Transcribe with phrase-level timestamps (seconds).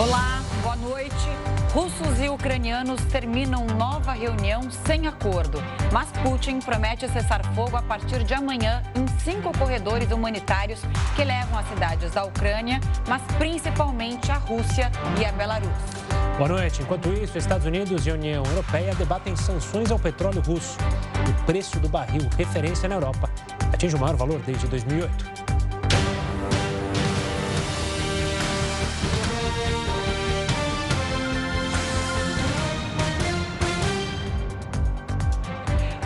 [0.00, 1.28] Olá, boa noite.
[1.74, 5.62] Russos e ucranianos terminam nova reunião sem acordo,
[5.92, 10.80] mas Putin promete cessar fogo a partir de amanhã em cinco corredores humanitários
[11.14, 14.90] que levam as cidades da Ucrânia, mas principalmente a Rússia
[15.20, 15.68] e a Belarus.
[16.38, 16.80] Boa noite.
[16.80, 20.78] Enquanto isso, Estados Unidos e União Europeia debatem sanções ao petróleo russo.
[21.28, 23.28] O preço do barril, referência na Europa,
[23.70, 25.39] atinge o maior valor desde 2008.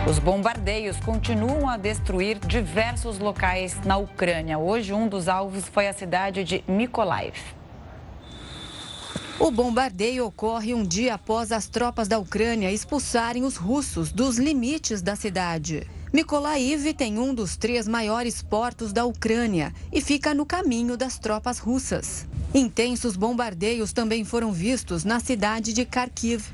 [0.06, 4.58] Os bombardeios continuam a destruir diversos locais na Ucrânia.
[4.58, 7.34] Hoje, um dos alvos foi a cidade de Mykolaiv.
[9.40, 15.00] O bombardeio ocorre um dia após as tropas da Ucrânia expulsarem os russos dos limites
[15.00, 15.88] da cidade.
[16.12, 21.58] Mykolaiv tem um dos três maiores portos da Ucrânia e fica no caminho das tropas
[21.58, 22.26] russas.
[22.52, 26.44] Intensos bombardeios também foram vistos na cidade de Kharkiv.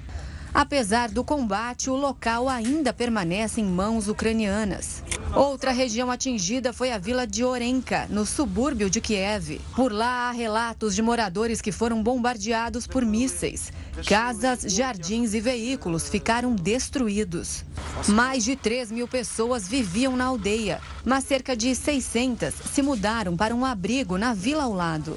[0.52, 5.02] Apesar do combate, o local ainda permanece em mãos ucranianas.
[5.34, 9.60] Outra região atingida foi a vila de Orenka, no subúrbio de Kiev.
[9.76, 13.72] Por lá há relatos de moradores que foram bombardeados por mísseis.
[14.06, 17.64] Casas, jardins e veículos ficaram destruídos.
[18.08, 23.54] Mais de 3 mil pessoas viviam na aldeia, mas cerca de 600 se mudaram para
[23.54, 25.16] um abrigo na vila ao lado.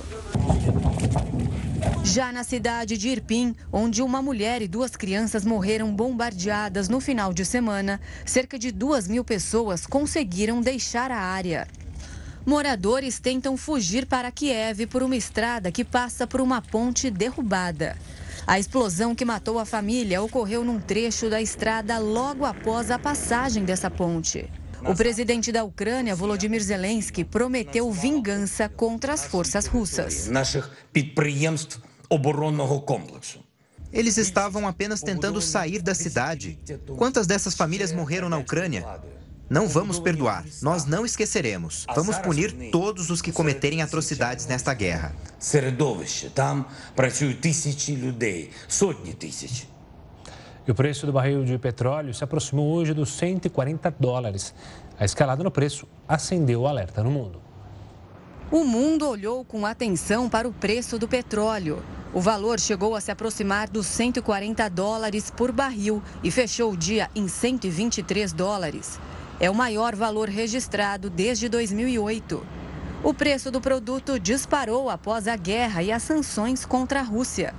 [2.03, 7.33] Já na cidade de Irpin, onde uma mulher e duas crianças morreram bombardeadas no final
[7.33, 11.65] de semana, cerca de duas mil pessoas conseguiram deixar a área.
[12.45, 17.97] Moradores tentam fugir para Kiev por uma estrada que passa por uma ponte derrubada.
[18.45, 23.63] A explosão que matou a família ocorreu num trecho da estrada logo após a passagem
[23.63, 24.49] dessa ponte.
[24.85, 30.27] O presidente da Ucrânia, Volodymyr Zelensky, prometeu vingança contra as forças russas.
[33.91, 36.57] Eles estavam apenas tentando sair da cidade.
[36.97, 38.85] Quantas dessas famílias morreram na Ucrânia?
[39.49, 41.85] Não vamos perdoar, nós não esqueceremos.
[41.93, 45.15] Vamos punir todos os que cometerem atrocidades nesta guerra.
[50.65, 54.55] E o preço do barril de petróleo se aproximou hoje dos 140 dólares.
[54.97, 57.41] A escalada no preço acendeu o alerta no mundo.
[58.49, 61.83] O mundo olhou com atenção para o preço do petróleo.
[62.13, 67.09] O valor chegou a se aproximar dos 140 dólares por barril e fechou o dia
[67.15, 68.99] em 123 dólares.
[69.39, 72.45] É o maior valor registrado desde 2008.
[73.03, 77.51] O preço do produto disparou após a guerra e as sanções contra a Rússia.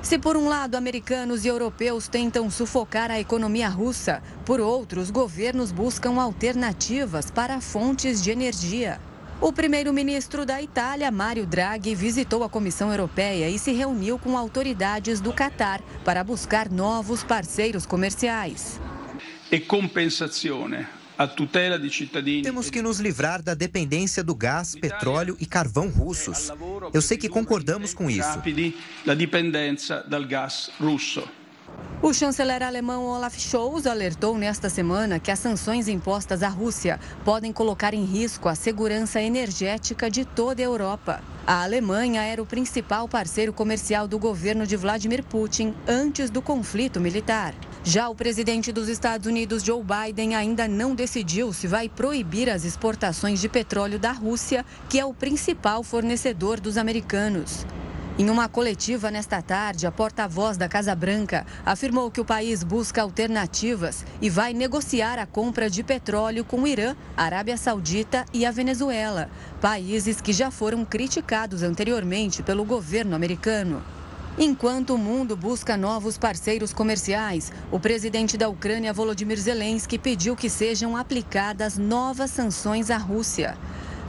[0.00, 5.10] Se por um lado americanos e europeus tentam sufocar a economia russa, por outro, os
[5.10, 8.98] governos buscam alternativas para fontes de energia.
[9.40, 15.20] O primeiro-ministro da Itália, Mário Draghi, visitou a Comissão Europeia e se reuniu com autoridades
[15.20, 18.80] do Catar para buscar novos parceiros comerciais.
[19.50, 20.84] E compensazione
[21.16, 22.42] a tutela de cittadini.
[22.42, 26.50] Temos que nos livrar da dependência do gás, petróleo e carvão russos.
[26.92, 28.42] Eu sei que concordamos com isso.
[29.06, 31.22] Da dependência do gás russo.
[32.00, 37.52] O chanceler alemão Olaf Scholz alertou nesta semana que as sanções impostas à Rússia podem
[37.52, 41.20] colocar em risco a segurança energética de toda a Europa.
[41.44, 47.00] A Alemanha era o principal parceiro comercial do governo de Vladimir Putin antes do conflito
[47.00, 47.52] militar.
[47.82, 52.64] Já o presidente dos Estados Unidos, Joe Biden, ainda não decidiu se vai proibir as
[52.64, 57.66] exportações de petróleo da Rússia, que é o principal fornecedor dos americanos.
[58.20, 63.00] Em uma coletiva nesta tarde, a porta-voz da Casa Branca afirmou que o país busca
[63.00, 68.50] alternativas e vai negociar a compra de petróleo com o Irã, Arábia Saudita e a
[68.50, 69.30] Venezuela,
[69.60, 73.84] países que já foram criticados anteriormente pelo governo americano.
[74.36, 80.50] Enquanto o mundo busca novos parceiros comerciais, o presidente da Ucrânia, Volodymyr Zelensky, pediu que
[80.50, 83.56] sejam aplicadas novas sanções à Rússia.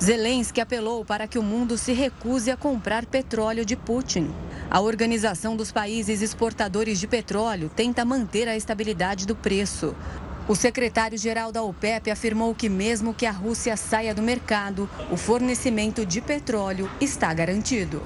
[0.02, 4.34] Zelensky apelou para que o mundo se recuse a comprar petróleo de Putin.
[4.72, 9.94] A Organização dos Países Exportadores de Petróleo tenta manter a estabilidade do preço.
[10.48, 16.06] O secretário-geral da OPEP afirmou que, mesmo que a Rússia saia do mercado, o fornecimento
[16.06, 18.02] de petróleo está garantido.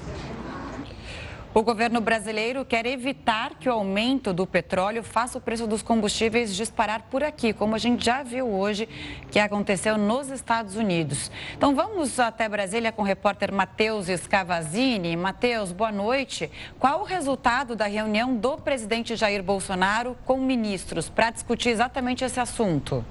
[1.54, 6.52] O governo brasileiro quer evitar que o aumento do petróleo faça o preço dos combustíveis
[6.52, 8.88] disparar por aqui, como a gente já viu hoje
[9.30, 11.30] que aconteceu nos Estados Unidos.
[11.56, 15.16] Então vamos até Brasília com o repórter Matheus Scavazini.
[15.16, 16.50] Matheus, boa noite.
[16.76, 22.40] Qual o resultado da reunião do presidente Jair Bolsonaro com ministros para discutir exatamente esse
[22.40, 23.04] assunto?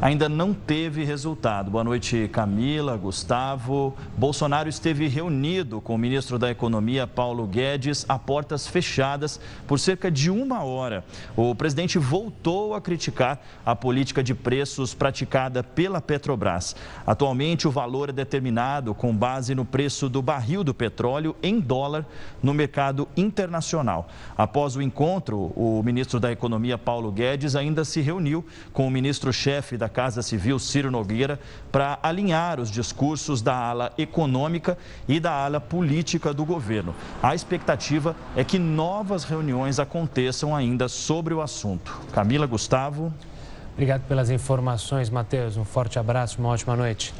[0.00, 1.70] Ainda não teve resultado.
[1.70, 3.94] Boa noite, Camila, Gustavo.
[4.16, 10.10] Bolsonaro esteve reunido com o ministro da Economia, Paulo Guedes, a portas fechadas por cerca
[10.10, 11.04] de uma hora.
[11.36, 16.76] O presidente voltou a criticar a política de preços praticada pela Petrobras.
[17.06, 22.04] Atualmente, o valor é determinado com base no preço do barril do petróleo em dólar
[22.42, 24.08] no mercado internacional.
[24.36, 29.76] Após o encontro, o ministro da Economia, Paulo Guedes, ainda se reuniu com o ministro-chefe
[29.76, 31.38] da Casa Civil, Ciro Nogueira,
[31.70, 34.76] para alinhar os discursos da ala econômica
[35.08, 36.94] e da ala política do governo.
[37.22, 42.00] A expectativa é que novas reuniões aconteçam ainda sobre o assunto.
[42.12, 43.12] Camila Gustavo.
[43.74, 45.56] Obrigado pelas informações, Matheus.
[45.56, 47.12] Um forte abraço, uma ótima noite.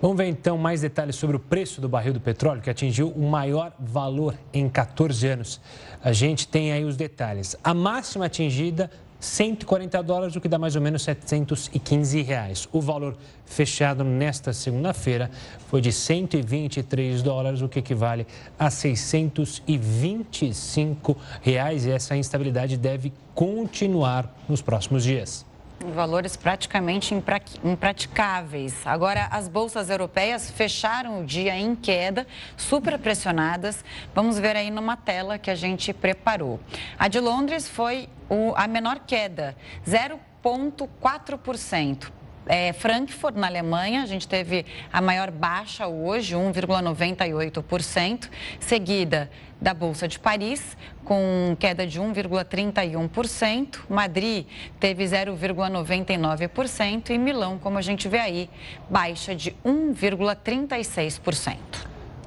[0.00, 3.30] Vamos ver então mais detalhes sobre o preço do barril do petróleo, que atingiu o
[3.30, 5.60] maior valor em 14 anos.
[6.04, 7.56] A gente tem aí os detalhes.
[7.64, 12.68] A máxima atingida 140 dólares, o que dá mais ou menos 715 reais.
[12.72, 15.28] O valor fechado nesta segunda-feira
[15.68, 18.26] foi de 123 dólares, o que equivale
[18.58, 21.86] a 625 reais.
[21.86, 25.44] E essa instabilidade deve continuar nos próximos dias
[25.80, 27.14] valores praticamente
[27.62, 28.84] impraticáveis.
[28.86, 32.26] Agora, as bolsas europeias fecharam o dia em queda,
[32.56, 33.84] super pressionadas.
[34.14, 36.58] Vamos ver aí numa tela que a gente preparou.
[36.98, 38.08] A de Londres foi
[38.54, 39.54] a menor queda,
[39.86, 42.10] 0,4%
[42.46, 48.28] é, Frankfurt, na Alemanha, a gente teve a maior baixa hoje, 1,98%,
[48.60, 53.80] seguida da Bolsa de Paris, com queda de 1,31%.
[53.88, 54.46] Madrid
[54.78, 58.50] teve 0,99% e Milão, como a gente vê aí,
[58.88, 61.56] baixa de 1,36%.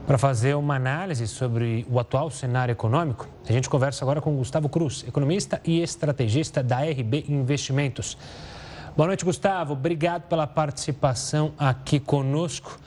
[0.05, 4.67] Para fazer uma análise sobre o atual cenário econômico, a gente conversa agora com Gustavo
[4.67, 8.17] Cruz, economista e estrategista da RB Investimentos.
[8.99, 9.71] Boa noite, Gustavo.
[9.71, 12.77] Obrigado pela participação aqui conosco.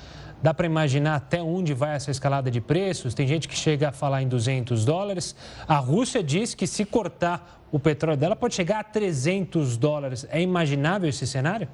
[0.43, 3.15] Dá para imaginar até onde vai essa escalada de preços?
[3.15, 5.35] Tem gente que chega a falar em 200 dólares.
[5.67, 10.27] A Rússia diz que se cortar o petróleo dela pode chegar a 300 dólares.
[10.31, 11.67] É imaginável esse cenário?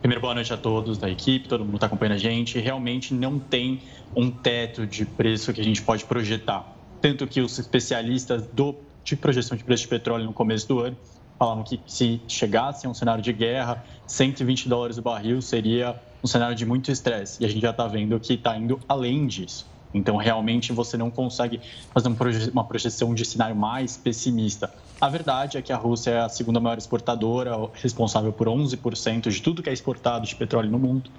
[0.00, 2.60] Primeiro, boa noite a todos da equipe, todo mundo está acompanhando a gente.
[2.60, 3.82] Realmente não tem
[4.14, 6.64] um teto de preço que a gente pode projetar.
[7.00, 10.96] Tanto que os especialistas do, de projeção de preço de petróleo no começo do ano
[11.42, 16.26] falavam que se chegasse a um cenário de guerra, 120 dólares o barril seria um
[16.28, 17.42] cenário de muito estresse.
[17.42, 19.66] E a gente já está vendo que está indo além disso.
[19.92, 21.60] Então, realmente, você não consegue
[21.92, 22.08] fazer
[22.52, 24.72] uma projeção de cenário mais pessimista.
[25.00, 29.42] A verdade é que a Rússia é a segunda maior exportadora, responsável por 11% de
[29.42, 31.10] tudo que é exportado de petróleo no mundo.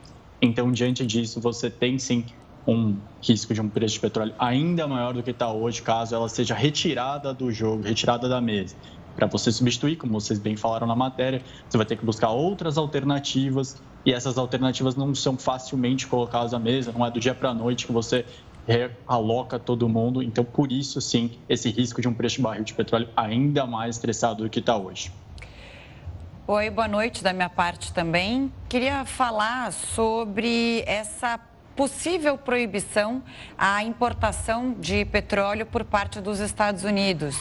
[0.42, 2.24] Então, diante disso, você tem sim
[2.66, 6.30] um risco de um preço de petróleo ainda maior do que está hoje, caso ela
[6.30, 8.74] seja retirada do jogo, retirada da mesa.
[9.16, 12.78] Para você substituir, como vocês bem falaram na matéria, você vai ter que buscar outras
[12.78, 17.50] alternativas e essas alternativas não são facilmente colocadas à mesa, não é do dia para
[17.50, 18.26] a noite que você
[18.68, 20.22] realoca todo mundo.
[20.22, 23.96] Então, por isso, sim, esse risco de um preço de barril de petróleo ainda mais
[23.96, 25.12] estressado do que está hoje.
[26.46, 28.52] Oi, boa noite da minha parte também.
[28.68, 31.40] Queria falar sobre essa
[31.76, 33.24] possível proibição
[33.58, 37.36] à importação de petróleo por parte dos Estados Unidos.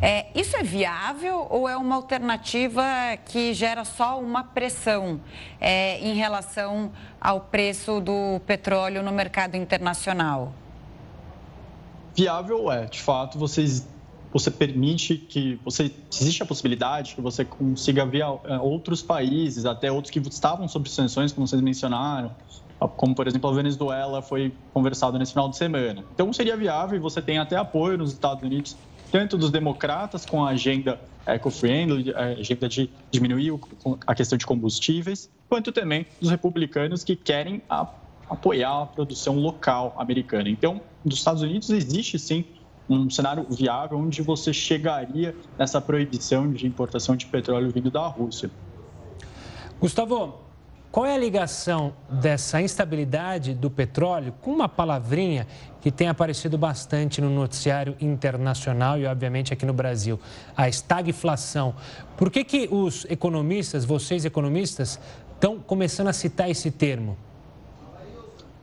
[0.00, 2.82] É, isso é viável ou é uma alternativa
[3.26, 5.20] que gera só uma pressão
[5.60, 10.52] é, em relação ao preço do petróleo no mercado internacional?
[12.14, 13.86] Viável é, de fato, vocês
[14.32, 19.92] você permite que você existe a possibilidade que você consiga ver é, outros países, até
[19.92, 22.32] outros que estavam sob sanções, como vocês mencionaram,
[22.96, 26.04] como por exemplo a Venezuela foi conversado nesse final de semana.
[26.14, 28.76] Então seria viável e você tem até apoio nos Estados Unidos,
[29.10, 33.58] tanto dos democratas com a agenda eco-friendly, a agenda de diminuir
[34.06, 37.88] a questão de combustíveis, quanto também dos republicanos que querem a,
[38.28, 40.48] apoiar a produção local americana.
[40.48, 42.44] Então, dos Estados Unidos existe sim
[42.88, 48.50] um cenário viável onde você chegaria nessa proibição de importação de petróleo vindo da Rússia.
[49.80, 50.43] Gustavo,
[50.94, 55.44] qual é a ligação dessa instabilidade do petróleo com uma palavrinha
[55.80, 60.20] que tem aparecido bastante no noticiário internacional e, obviamente, aqui no Brasil,
[60.56, 61.74] a estagflação?
[62.16, 65.00] Por que, que os economistas, vocês economistas,
[65.32, 67.16] estão começando a citar esse termo?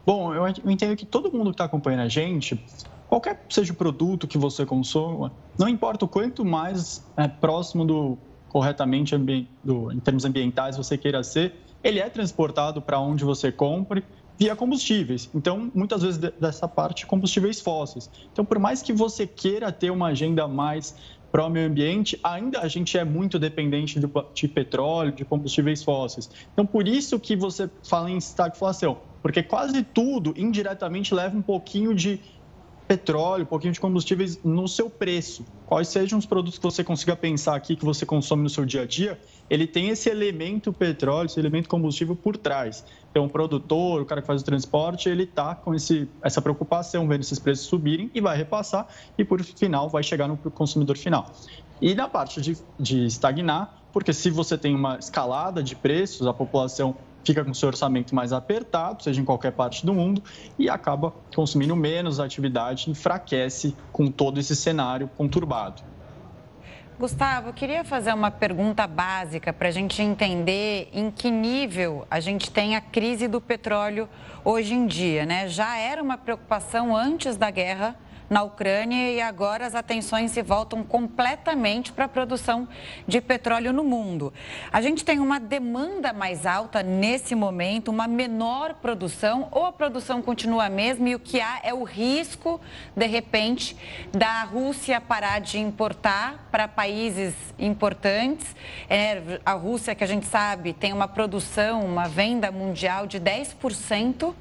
[0.05, 2.63] Bom, eu entendo que todo mundo que está acompanhando a gente,
[3.09, 8.17] qualquer seja o produto que você consuma, não importa o quanto mais é, próximo do
[8.47, 9.17] corretamente
[9.63, 14.03] do, em termos ambientais você queira ser, ele é transportado para onde você compre
[14.37, 15.29] via combustíveis.
[15.35, 18.09] Então, muitas vezes dessa parte, combustíveis fósseis.
[18.31, 20.95] Então, por mais que você queira ter uma agenda mais
[21.31, 25.83] para o meio ambiente, ainda a gente é muito dependente de, de petróleo, de combustíveis
[25.83, 26.29] fósseis.
[26.51, 31.93] Então, por isso que você fala em estagflação, porque quase tudo indiretamente leva um pouquinho
[31.93, 32.19] de
[32.91, 35.45] petróleo, um pouquinho de combustíveis no seu preço.
[35.65, 38.81] Quais sejam os produtos que você consiga pensar aqui que você consome no seu dia
[38.81, 39.17] a dia,
[39.49, 42.83] ele tem esse elemento petróleo, esse elemento combustível por trás.
[43.09, 47.07] Então, o produtor, o cara que faz o transporte, ele está com esse, essa preocupação,
[47.07, 48.85] vendo esses preços subirem e vai repassar
[49.17, 51.31] e, por final, vai chegar no consumidor final.
[51.81, 56.33] E na parte de, de estagnar, porque se você tem uma escalada de preços, a
[56.33, 60.23] população fica com seu orçamento mais apertado, seja em qualquer parte do mundo,
[60.57, 65.81] e acaba consumindo menos atividade, enfraquece com todo esse cenário conturbado.
[66.99, 72.19] Gustavo, eu queria fazer uma pergunta básica para a gente entender em que nível a
[72.19, 74.07] gente tem a crise do petróleo
[74.45, 75.47] hoje em dia, né?
[75.47, 77.95] Já era uma preocupação antes da guerra
[78.31, 82.65] na Ucrânia e agora as atenções se voltam completamente para a produção
[83.05, 84.33] de petróleo no mundo.
[84.71, 90.21] A gente tem uma demanda mais alta nesse momento, uma menor produção, ou a produção
[90.21, 92.61] continua a mesma e o que há é o risco,
[92.95, 93.75] de repente,
[94.13, 98.55] da Rússia parar de importar para países importantes.
[98.89, 104.33] É, a Rússia, que a gente sabe, tem uma produção, uma venda mundial de 10%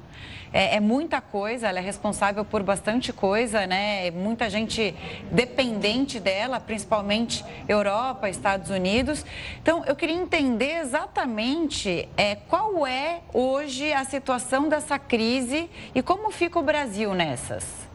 [0.53, 4.11] é, é, muita coisa, ela é responsável por bastante coisa, né?
[4.11, 4.93] Muita gente
[5.31, 9.25] dependente dela, principalmente Europa, Estados Unidos.
[9.61, 16.31] Então, eu queria entender exatamente é, qual é hoje a situação dessa crise e como
[16.31, 17.89] fica o Brasil nessas.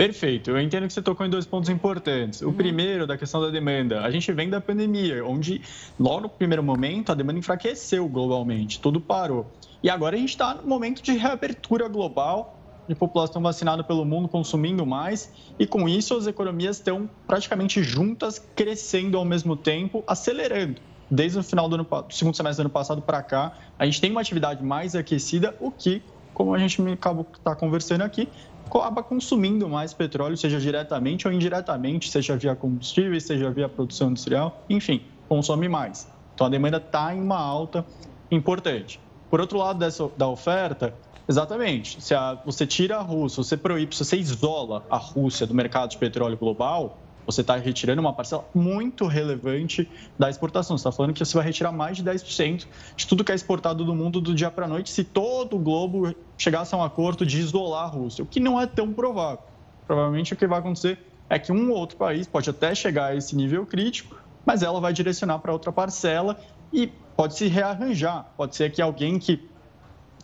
[0.00, 0.50] Perfeito.
[0.50, 2.40] Eu entendo que você tocou em dois pontos importantes.
[2.40, 2.54] O uhum.
[2.54, 4.00] primeiro, da questão da demanda.
[4.00, 5.60] A gente vem da pandemia, onde,
[5.98, 9.46] logo no primeiro momento, a demanda enfraqueceu globalmente, tudo parou.
[9.82, 12.56] E agora a gente está no momento de reabertura global,
[12.86, 18.38] de população vacinada pelo mundo consumindo mais, e com isso as economias estão praticamente juntas,
[18.54, 20.80] crescendo ao mesmo tempo, acelerando.
[21.10, 24.00] Desde o final do, ano, do segundo semestre do ano passado para cá, a gente
[24.00, 26.02] tem uma atividade mais aquecida, o que,
[26.34, 28.28] como a gente acabou está conversando aqui,
[28.66, 34.62] acaba consumindo mais petróleo, seja diretamente ou indiretamente, seja via combustíveis, seja via produção industrial,
[34.68, 36.08] enfim, consome mais.
[36.34, 37.84] Então a demanda está em uma alta
[38.30, 39.00] importante.
[39.30, 40.92] Por outro lado dessa, da oferta,
[41.28, 45.54] exatamente, se a, você tira a Rússia, você proíbe, se você isola a Rússia do
[45.54, 50.76] mercado de petróleo global, você está retirando uma parcela muito relevante da exportação.
[50.76, 53.84] Você está falando que você vai retirar mais de 10% de tudo que é exportado
[53.84, 57.24] do mundo do dia para a noite se todo o globo chegasse a um acordo
[57.24, 59.44] de isolar a Rússia, o que não é tão provável.
[59.86, 63.16] Provavelmente o que vai acontecer é que um ou outro país pode até chegar a
[63.16, 66.36] esse nível crítico, mas ela vai direcionar para outra parcela
[66.72, 68.26] e pode se rearranjar.
[68.36, 69.48] Pode ser que alguém que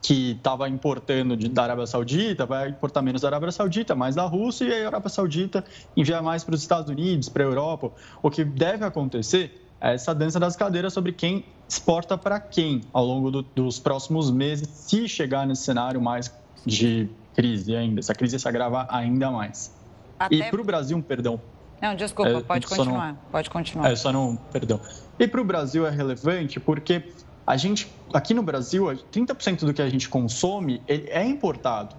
[0.06, 4.24] que estava importando de, da Arábia Saudita vai importar menos da Arábia Saudita, mais da
[4.24, 5.64] Rússia, e a Arábia Saudita
[5.96, 7.90] enviar mais para os Estados Unidos, para a Europa.
[8.22, 13.04] O que deve acontecer é essa dança das cadeiras sobre quem exporta para quem ao
[13.04, 16.32] longo do, dos próximos meses, se chegar nesse cenário mais
[16.64, 19.74] de crise ainda, essa crise se agravar ainda mais.
[20.18, 20.36] Até...
[20.36, 21.40] E para o Brasil, perdão,
[21.80, 23.12] não, desculpa, é, pode continuar.
[23.12, 23.90] Não, pode continuar.
[23.90, 24.80] É, só não, perdão.
[25.18, 27.12] E para o Brasil é relevante porque
[27.46, 31.94] a gente, aqui no Brasil, 30% do que a gente consome é importado.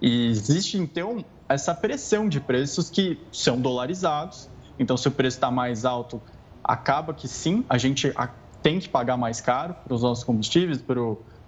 [0.00, 4.48] E existe, então, essa pressão de preços que são dolarizados.
[4.78, 6.20] Então, se o preço está mais alto,
[6.62, 8.12] acaba que sim, a gente
[8.62, 10.82] tem que pagar mais caro para os nossos combustíveis,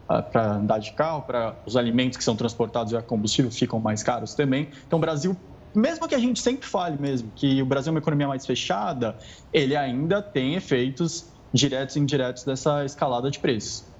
[0.08, 4.02] ah, para andar de carro, para os alimentos que são transportados a combustível ficam mais
[4.02, 4.68] caros também.
[4.86, 5.36] Então, o Brasil
[5.74, 9.18] mesmo que a gente sempre fale mesmo que o Brasil é uma economia mais fechada,
[9.52, 13.93] ele ainda tem efeitos diretos e indiretos dessa escalada de preços.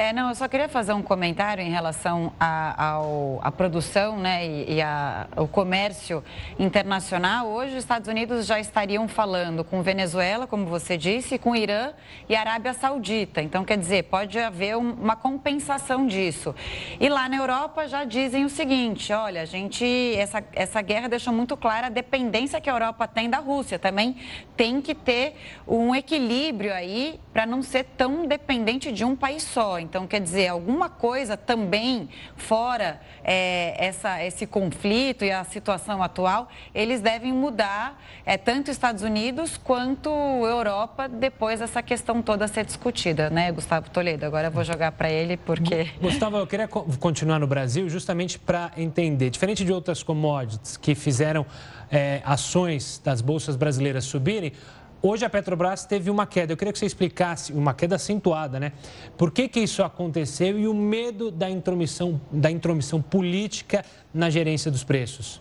[0.00, 4.80] É, não, eu só queria fazer um comentário em relação à produção né, e, e
[4.80, 6.22] a, ao comércio
[6.56, 7.48] internacional.
[7.48, 11.94] Hoje, os Estados Unidos já estariam falando com Venezuela, como você disse, com Irã
[12.28, 13.42] e Arábia Saudita.
[13.42, 16.54] Então, quer dizer, pode haver uma compensação disso.
[17.00, 19.84] E lá na Europa já dizem o seguinte: olha, a gente,
[20.16, 23.80] essa, essa guerra deixou muito clara a dependência que a Europa tem da Rússia.
[23.80, 24.14] Também
[24.56, 25.34] tem que ter
[25.66, 29.78] um equilíbrio aí para não ser tão dependente de um país só.
[29.78, 36.48] Então, quer dizer, alguma coisa também fora é, essa, esse conflito e a situação atual,
[36.74, 43.30] eles devem mudar, é, tanto Estados Unidos quanto Europa, depois dessa questão toda ser discutida,
[43.30, 44.26] né, Gustavo Toledo?
[44.26, 45.90] Agora eu vou jogar para ele, porque.
[46.02, 51.46] Gustavo, eu queria continuar no Brasil justamente para entender, diferente de outras commodities que fizeram
[51.88, 54.52] é, ações das bolsas brasileiras subirem,
[55.00, 56.52] Hoje a Petrobras teve uma queda.
[56.52, 58.72] Eu queria que você explicasse, uma queda acentuada, né?
[59.16, 64.72] Por que, que isso aconteceu e o medo da intromissão, da intromissão política na gerência
[64.72, 65.40] dos preços?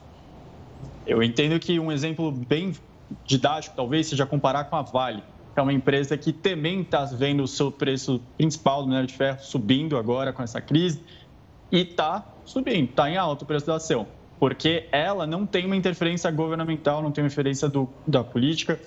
[1.08, 2.74] Eu entendo que um exemplo bem
[3.26, 5.24] didático, talvez, seja comparar com a Vale,
[5.54, 9.16] que é uma empresa que também está vendo o seu preço principal do minério de
[9.16, 11.02] ferro subindo agora com essa crise
[11.72, 14.06] e está subindo, está em alta o preço da ação,
[14.40, 18.80] porque ela não tem uma interferência governamental, não tem uma interferência do, da política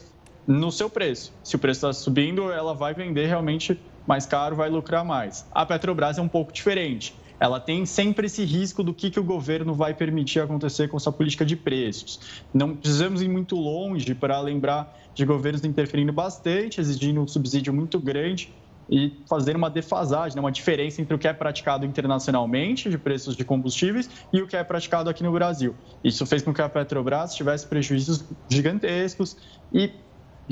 [0.47, 1.33] no seu preço.
[1.43, 5.47] Se o preço está subindo, ela vai vender realmente mais caro, vai lucrar mais.
[5.53, 7.15] A Petrobras é um pouco diferente.
[7.39, 11.13] Ela tem sempre esse risco do que, que o governo vai permitir acontecer com sua
[11.13, 12.21] política de preços.
[12.53, 17.99] Não precisamos ir muito longe para lembrar de governos interferindo bastante, exigindo um subsídio muito
[17.99, 18.53] grande
[18.91, 23.37] e fazer uma defasagem, né, uma diferença entre o que é praticado internacionalmente de preços
[23.37, 25.75] de combustíveis e o que é praticado aqui no Brasil.
[26.03, 29.37] Isso fez com que a Petrobras tivesse prejuízos gigantescos
[29.73, 29.93] e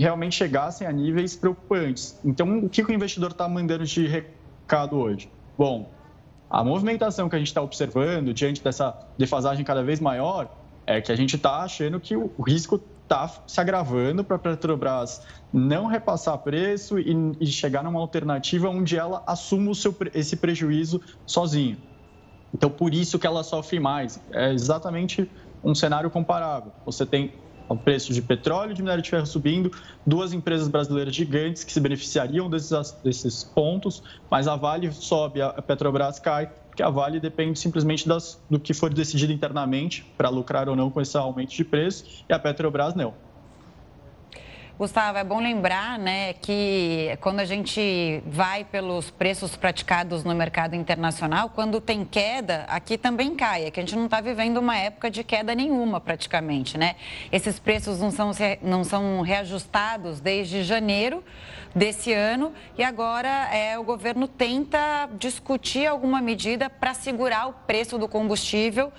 [0.03, 2.19] realmente chegassem a níveis preocupantes.
[2.25, 5.31] Então, o que o investidor está mandando de recado hoje?
[5.57, 5.91] Bom,
[6.49, 10.49] a movimentação que a gente está observando diante dessa defasagem cada vez maior
[10.87, 15.23] é que a gente está achando que o risco está se agravando para a Petrobras
[15.53, 21.77] não repassar preço e, e, chegar numa alternativa onde ela assuma seu, esse prejuízo sozinha.
[22.55, 24.21] Então, por isso que ela sofre mais.
[24.31, 25.31] É exatamente
[25.63, 26.73] um cenário comparável.
[26.87, 27.33] Você tem
[27.69, 29.71] o preço de petróleo e de minério de ferro subindo,
[30.07, 35.51] duas empresas brasileiras gigantes que se beneficiariam desses, desses pontos, mas a Vale sobe, a
[35.63, 40.69] Petrobras cai, porque a Vale depende simplesmente das, do que for decidido internamente para lucrar
[40.69, 43.15] ou não com esse aumento de preço, e a Petrobras não.
[44.79, 50.77] Gustavo, é bom lembrar né, que quando a gente vai pelos preços praticados no mercado
[50.77, 53.65] internacional, quando tem queda, aqui também cai.
[53.65, 56.79] É que a gente não está vivendo uma época de queda nenhuma praticamente.
[56.79, 56.95] Né?
[57.33, 58.31] Esses preços não são,
[58.63, 61.25] não são reajustados desde janeiro
[61.75, 67.99] desse ano e agora é, o governo tenta discutir alguma medida para segurar o preço
[67.99, 68.93] do combustível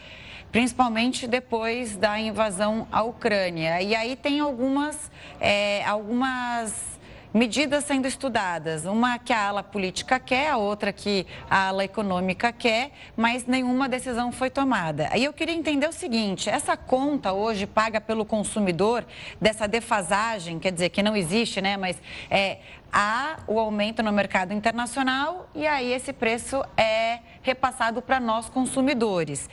[0.52, 3.82] principalmente depois da invasão à Ucrânia.
[3.82, 6.90] E aí tem algumas, é, algumas
[7.34, 8.86] medidas sendo estudadas.
[8.86, 13.88] Uma que a ala política quer, a outra que a ala econômica quer, mas nenhuma
[13.88, 15.08] decisão foi tomada.
[15.12, 19.06] Aí eu queria entender o seguinte: essa conta hoje paga pelo consumidor
[19.40, 21.78] dessa defasagem, quer dizer, que não existe, né?
[21.78, 21.98] Mas
[22.30, 22.58] é,
[22.92, 29.50] há o aumento no mercado internacional e aí esse preço é repassado para nós consumidores.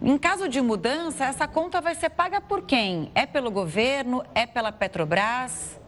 [0.00, 3.10] Em caso de mudança, essa conta vai ser paga por quem?
[3.14, 4.22] É pelo governo?
[4.34, 5.78] É pela Petrobras?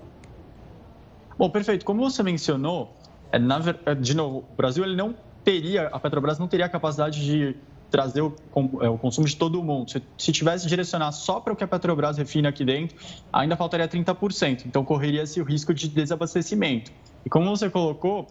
[1.37, 1.85] Bom, perfeito.
[1.85, 2.95] Como você mencionou,
[3.33, 3.39] é,
[3.87, 7.57] é, de novo, o Brasil ele não teria, a Petrobras não teria a capacidade de
[7.91, 8.35] trazer o,
[8.81, 9.91] é, o consumo de todo mundo.
[9.91, 12.97] Se, se tivesse direcionar só para o que a Petrobras refina aqui dentro,
[13.33, 14.67] ainda faltaria 30%.
[14.67, 16.93] Então, correria-se o risco de desabastecimento.
[17.25, 18.27] E como você colocou,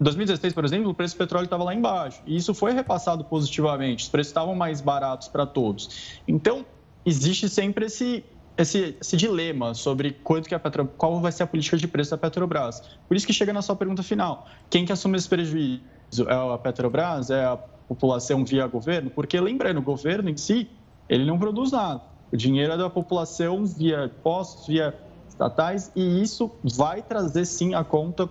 [0.00, 2.22] em 2016, por exemplo, o preço do petróleo estava lá embaixo.
[2.26, 4.04] E isso foi repassado positivamente.
[4.04, 6.20] Os preços estavam mais baratos para todos.
[6.26, 6.64] Então,
[7.04, 8.24] existe sempre esse,
[8.56, 12.12] esse, esse, dilema sobre quanto que a Petro, qual vai ser a política de preço
[12.12, 12.82] da Petrobras.
[13.06, 14.48] Por isso que chega na sua pergunta final.
[14.70, 15.82] Quem que assume esse prejuízo?
[16.26, 17.28] É a Petrobras?
[17.28, 20.70] É a população via governo, porque lembrando, o governo em si,
[21.08, 22.00] ele não produz nada.
[22.32, 24.96] O dinheiro é da população via impostos, via
[25.28, 28.28] estatais, e isso vai trazer sim a conta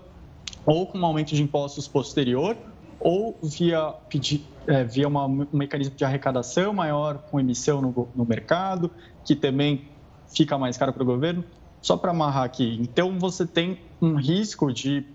[0.70, 2.56] ou com um aumento de impostos posterior,
[3.00, 8.24] ou via, pedir, é, via uma, um mecanismo de arrecadação maior com emissão no, no
[8.24, 8.92] mercado,
[9.26, 9.88] que também
[10.32, 11.44] fica mais caro para o governo.
[11.82, 15.06] Só para amarrar aqui, então você tem um risco de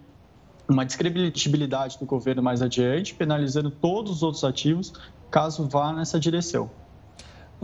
[0.67, 4.93] uma descredibilidade do governo mais adiante, penalizando todos os outros ativos,
[5.31, 6.71] caso vá nessa direção.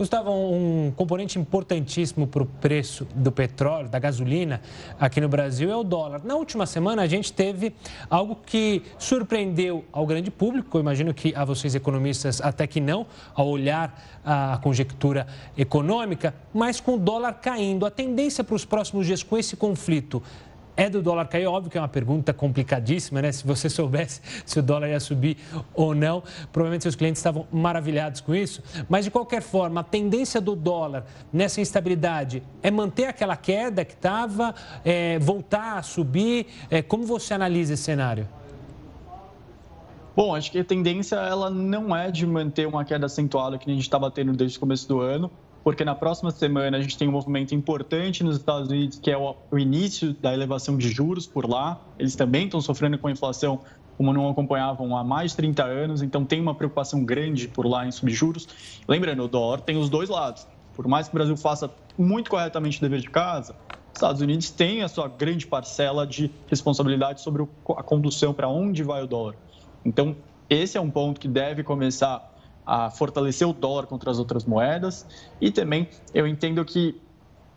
[0.01, 4.59] Gustavo, um componente importantíssimo para o preço do petróleo, da gasolina
[4.99, 6.23] aqui no Brasil é o dólar.
[6.23, 7.71] Na última semana, a gente teve
[8.09, 13.05] algo que surpreendeu ao grande público, eu imagino que a vocês economistas até que não,
[13.35, 17.85] ao olhar a conjectura econômica, mas com o dólar caindo.
[17.85, 20.23] A tendência para os próximos dias com esse conflito
[20.75, 21.45] é do dólar cair?
[21.45, 23.31] Óbvio que é uma pergunta complicadíssima, né?
[23.31, 25.37] Se você soubesse se o dólar ia subir
[25.73, 28.63] ou não, provavelmente seus clientes estavam maravilhados com isso.
[28.89, 33.93] Mas, de qualquer forma, a tendência do dólar nessa instabilidade é manter aquela queda que
[33.93, 34.53] estava,
[34.83, 36.47] é, voltar a subir?
[36.69, 38.27] É, como você analisa esse cenário?
[40.15, 43.73] Bom, acho que a tendência ela não é de manter uma queda acentuada que a
[43.73, 45.31] gente estava tendo desde o começo do ano
[45.63, 49.17] porque na próxima semana a gente tem um movimento importante nos Estados Unidos, que é
[49.17, 51.79] o, início da elevação de juros por lá.
[51.99, 53.59] Eles também estão sofrendo com a inflação
[53.97, 57.85] como não acompanhavam há mais de 30 anos, então tem uma preocupação grande por lá
[57.85, 58.47] em subjuros.
[58.87, 60.47] Lembrando, o dólar tem os dois lados.
[60.73, 64.49] Por mais que o Brasil faça muito corretamente o dever de casa, os Estados Unidos
[64.49, 67.45] têm a sua grande parcela de responsabilidade sobre
[67.77, 69.35] a condução para onde vai o dólar.
[69.85, 70.15] Então,
[70.49, 72.30] esse é um ponto que deve começar
[72.65, 75.05] a fortalecer o dólar contra as outras moedas.
[75.39, 76.99] E também eu entendo que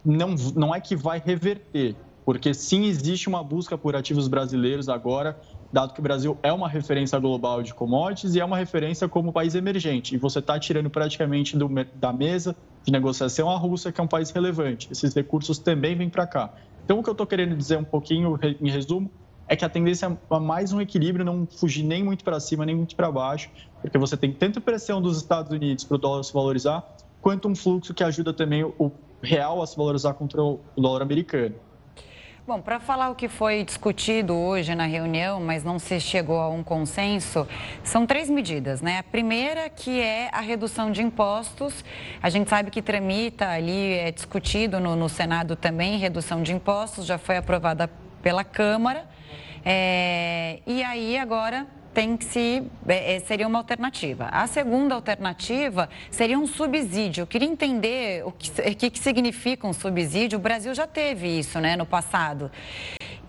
[0.05, 5.39] não, não é que vai reverter, porque sim existe uma busca por ativos brasileiros agora,
[5.73, 9.33] dado que o Brasil é uma referência global de commodities e é uma referência como
[9.33, 10.15] país emergente.
[10.15, 14.09] E você está tirando praticamente do, da mesa de negociação a Rússia, que é um
[14.09, 14.89] país relevante.
[14.93, 16.53] Esses recursos também vêm para cá.
[16.85, 19.11] Então, o que eu estou querendo dizer um pouquinho, em resumo,
[19.49, 22.75] é que a tendência é mais um equilíbrio, não fugir nem muito para cima, nem
[22.75, 26.33] muito para baixo, porque você tem tanto pressão dos Estados Unidos para o dólar se
[26.33, 26.85] valorizar,
[27.21, 28.91] quanto um fluxo que ajuda também o
[29.23, 31.55] real a se valorizar contra o dólar americano.
[32.47, 36.51] Bom, para falar o que foi discutido hoje na reunião, mas não se chegou a
[36.51, 37.49] um consenso,
[37.83, 38.99] são três medidas, né?
[38.99, 41.83] A primeira que é a redução de impostos.
[42.23, 47.07] A gente sabe que tramita ali, é discutido no, no Senado também, redução de impostos,
[47.07, 47.89] já foi aprovada
[48.21, 49.07] pela Câmara.
[49.65, 54.29] É, e aí agora tem que se é, é, seria uma alternativa.
[54.33, 57.23] A segunda alternativa seria um subsídio.
[57.23, 60.39] Eu queria entender o que, que significa um subsídio.
[60.39, 62.51] O Brasil já teve isso, né, no passado.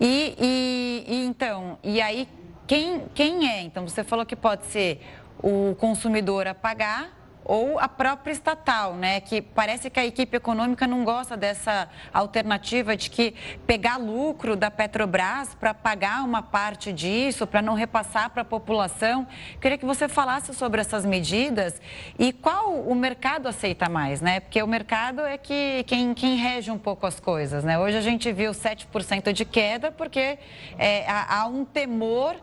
[0.00, 2.28] E, e, e então, e aí
[2.66, 3.62] quem, quem é?
[3.62, 5.00] Então você falou que pode ser
[5.42, 7.16] o consumidor a pagar
[7.48, 9.20] ou a própria estatal, né?
[9.20, 13.34] Que parece que a equipe econômica não gosta dessa alternativa de que
[13.66, 19.26] pegar lucro da Petrobras para pagar uma parte disso, para não repassar para a população.
[19.60, 21.80] Queria que você falasse sobre essas medidas
[22.18, 24.40] e qual o mercado aceita mais, né?
[24.40, 27.78] Porque o mercado é que quem, quem rege um pouco as coisas, né?
[27.78, 30.36] Hoje a gente viu 7% de queda porque
[30.76, 32.34] é, há, um temor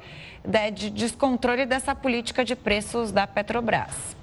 [0.45, 4.22] né, de descontrole dessa política de preços da Petrobras.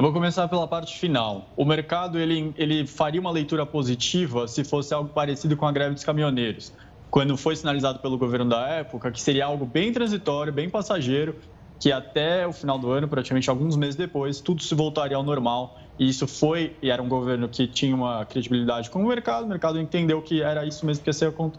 [0.00, 1.50] Eu vou começar pela parte final.
[1.54, 5.92] O mercado ele, ele faria uma leitura positiva se fosse algo parecido com a greve
[5.92, 6.72] dos caminhoneiros,
[7.10, 11.36] quando foi sinalizado pelo governo da época que seria algo bem transitório, bem passageiro,
[11.78, 15.78] que até o final do ano, praticamente alguns meses depois, tudo se voltaria ao normal.
[15.98, 19.48] E isso foi, e era um governo que tinha uma credibilidade com o mercado, o
[19.48, 21.04] mercado entendeu que era isso mesmo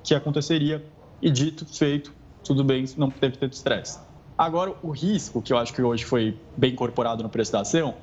[0.04, 0.84] que aconteceria,
[1.22, 2.12] e dito, feito,
[2.44, 4.00] tudo bem, não teve tanto estresse.
[4.42, 7.94] Agora, o risco, que eu acho que hoje foi bem incorporado no preço da ação,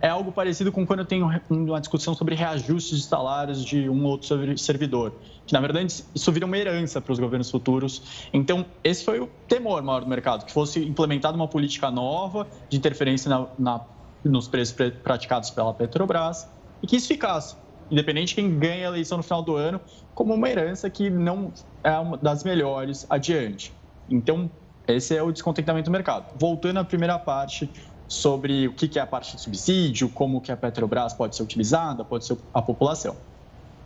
[0.00, 4.04] é algo parecido com quando eu tenho uma discussão sobre reajustes de salários de um
[4.04, 5.12] ou outro servidor,
[5.46, 8.28] que na verdade isso vira uma herança para os governos futuros.
[8.32, 12.76] Então, esse foi o temor maior do mercado, que fosse implementada uma política nova de
[12.76, 13.80] interferência na, na,
[14.24, 16.48] nos preços praticados pela Petrobras
[16.82, 17.56] e que isso ficasse,
[17.90, 19.80] independente de quem ganha a eleição no final do ano,
[20.14, 23.72] como uma herança que não é uma das melhores adiante.
[24.10, 24.50] Então,
[24.86, 26.32] esse é o descontentamento do mercado.
[26.38, 27.68] Voltando à primeira parte
[28.08, 32.04] sobre o que é a parte de subsídio, como que a Petrobras pode ser utilizada,
[32.04, 33.16] pode ser a população.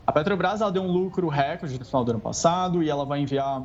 [0.06, 3.64] A Petrobras deu um lucro recorde no final do ano passado e ela vai enviar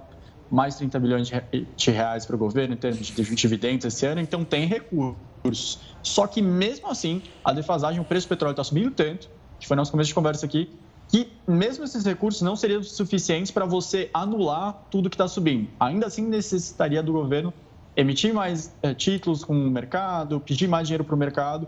[0.49, 1.31] mais 30 bilhões
[1.75, 5.79] de reais para o governo em termos de dividendos esse ano, então tem recursos.
[6.03, 9.75] Só que mesmo assim, a defasagem, o preço do petróleo está subindo tanto, que foi
[9.75, 10.71] nosso começo de conversa aqui,
[11.07, 15.67] que mesmo esses recursos não seriam suficientes para você anular tudo que está subindo.
[15.79, 17.53] Ainda assim, necessitaria do governo
[17.95, 21.67] emitir mais é, títulos com o mercado, pedir mais dinheiro para o mercado,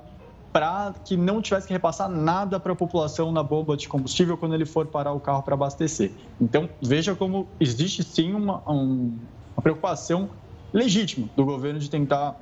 [0.51, 4.55] para que não tivesse que repassar nada para a população na bomba de combustível quando
[4.55, 6.11] ele for parar o carro para abastecer.
[6.41, 9.15] Então, veja como existe sim uma, um,
[9.55, 10.29] uma preocupação
[10.73, 12.35] legítima do governo de tentar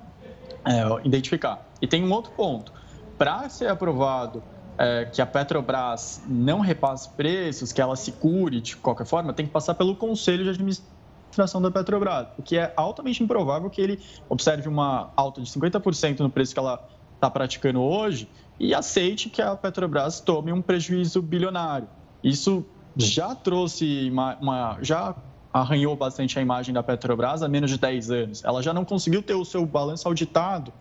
[0.63, 1.67] é, identificar.
[1.81, 2.71] E tem um outro ponto.
[3.17, 4.41] Para ser aprovado
[4.77, 9.45] é, que a Petrobras não repasse preços, que ela se cure de qualquer forma, tem
[9.45, 10.94] que passar pelo Conselho de Administração
[11.35, 16.19] administração da Petrobras, o que é altamente improvável que ele observe uma alta de 50%
[16.19, 21.21] no preço que ela está praticando hoje e aceite que a Petrobras tome um prejuízo
[21.21, 21.87] bilionário.
[22.23, 25.15] Isso já trouxe uma, uma já
[25.51, 28.43] arranhou bastante a imagem da Petrobras há menos de 10 anos.
[28.43, 30.71] Ela já não conseguiu ter o seu balanço auditado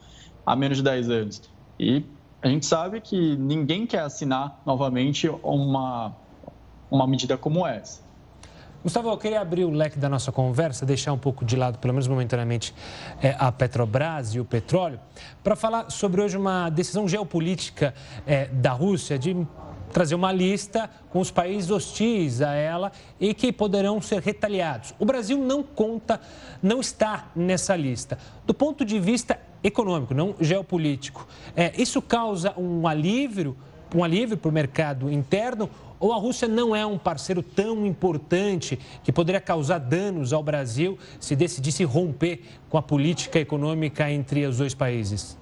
[0.46, 1.42] há menos de 10 anos.
[1.78, 2.04] E
[2.40, 6.14] a gente sabe que ninguém quer assinar novamente uma,
[6.90, 8.03] uma medida como essa.
[8.84, 11.94] Gustavo, eu queria abrir o leque da nossa conversa, deixar um pouco de lado, pelo
[11.94, 12.74] menos momentaneamente,
[13.22, 15.00] é, a Petrobras e o petróleo,
[15.42, 17.94] para falar sobre hoje uma decisão geopolítica
[18.26, 19.34] é, da Rússia de
[19.90, 24.94] trazer uma lista com os países hostis a ela e que poderão ser retaliados.
[24.98, 26.20] O Brasil não conta,
[26.62, 28.18] não está nessa lista.
[28.44, 33.56] Do ponto de vista econômico, não geopolítico, é, isso causa um alívio,
[33.94, 38.78] um alívio para o mercado interno ou a Rússia não é um parceiro tão importante
[39.02, 44.58] que poderia causar danos ao Brasil se decidisse romper com a política econômica entre os
[44.58, 45.38] dois países?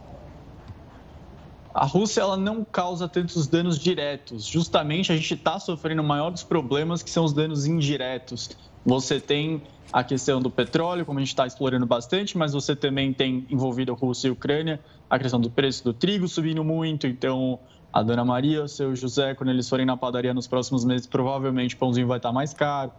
[1.74, 4.44] a Rússia ela não causa tantos danos diretos.
[4.44, 8.50] Justamente a gente está sofrendo maiores problemas que são os danos indiretos.
[8.84, 9.62] Você tem
[9.92, 13.92] a questão do petróleo, como a gente está explorando bastante, mas você também tem envolvido
[13.92, 17.06] a Rússia e a Ucrânia, a questão do preço do trigo subindo muito.
[17.06, 17.58] Então,
[17.92, 21.74] a Dona Maria, o seu José, quando eles forem na padaria nos próximos meses, provavelmente
[21.74, 22.90] o pãozinho vai estar mais caro.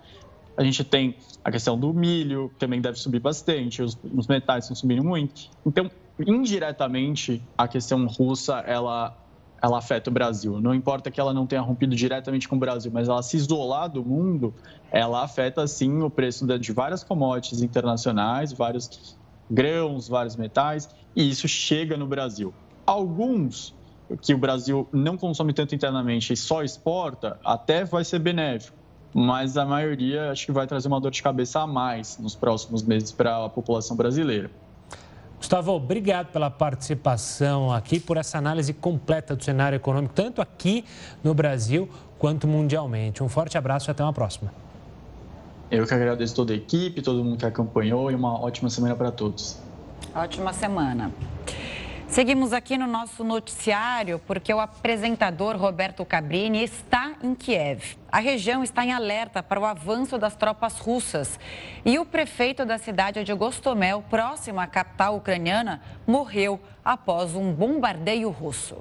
[0.55, 4.65] A gente tem a questão do milho, que também deve subir bastante, os, os metais
[4.65, 5.49] estão subindo muito.
[5.65, 9.17] Então, indiretamente, a questão russa, ela,
[9.59, 10.61] ela afeta o Brasil.
[10.61, 13.89] Não importa que ela não tenha rompido diretamente com o Brasil, mas ela se isolar
[13.89, 14.53] do mundo,
[14.91, 19.17] ela afeta, sim, o preço de várias commodities internacionais, vários
[19.49, 22.53] grãos, vários metais, e isso chega no Brasil.
[22.85, 23.73] Alguns
[24.21, 29.57] que o Brasil não consome tanto internamente e só exporta, até vai ser benéfico mas
[29.57, 33.11] a maioria acho que vai trazer uma dor de cabeça a mais nos próximos meses
[33.11, 34.49] para a população brasileira.
[35.37, 40.85] Gustavo, obrigado pela participação aqui, por essa análise completa do cenário econômico, tanto aqui
[41.23, 43.21] no Brasil quanto mundialmente.
[43.21, 44.53] Um forte abraço e até uma próxima.
[45.69, 49.11] Eu que agradeço toda a equipe, todo mundo que acompanhou e uma ótima semana para
[49.11, 49.59] todos.
[50.15, 51.11] Ótima semana.
[52.13, 57.97] Seguimos aqui no nosso noticiário porque o apresentador Roberto Cabrini está em Kiev.
[58.11, 61.39] A região está em alerta para o avanço das tropas russas.
[61.83, 68.29] E o prefeito da cidade de Gostomel, próximo à capital ucraniana, morreu após um bombardeio
[68.29, 68.77] russo.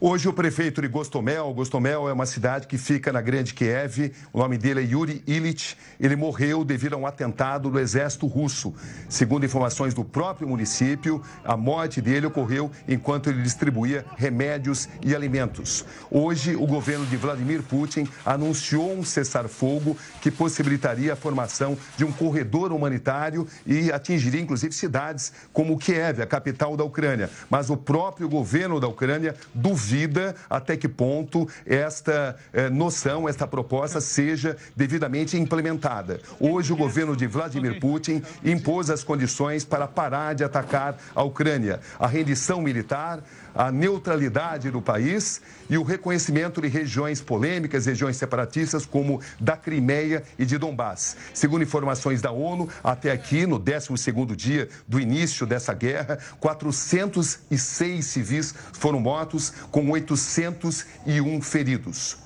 [0.00, 4.40] Hoje o prefeito de Gostomel, Gostomel é uma cidade que fica na Grande Kiev, o
[4.40, 8.74] nome dele é Yuri Illich, ele morreu devido a um atentado do exército russo.
[9.08, 15.84] Segundo informações do próprio município, a morte dele ocorreu enquanto ele distribuía remédios e alimentos.
[16.10, 22.10] Hoje o governo de Vladimir Putin anunciou um cessar-fogo que possibilitaria a formação de um
[22.10, 27.30] corredor humanitário e atingiria inclusive cidades como Kiev, a capital da Ucrânia.
[27.48, 29.93] Mas o próprio governo da Ucrânia duvida
[30.48, 36.20] até que ponto esta eh, noção, esta proposta seja devidamente implementada.
[36.40, 41.80] Hoje, o governo de Vladimir Putin impôs as condições para parar de atacar a Ucrânia.
[41.98, 43.22] A rendição militar,
[43.54, 45.40] a neutralidade do país
[45.70, 51.16] e o reconhecimento de regiões polêmicas, regiões separatistas como da Crimeia e de Donbass.
[51.32, 58.54] Segundo informações da ONU, até aqui, no 12º dia do início dessa guerra, 406 civis
[58.72, 62.18] foram mortos, com 801 feridos.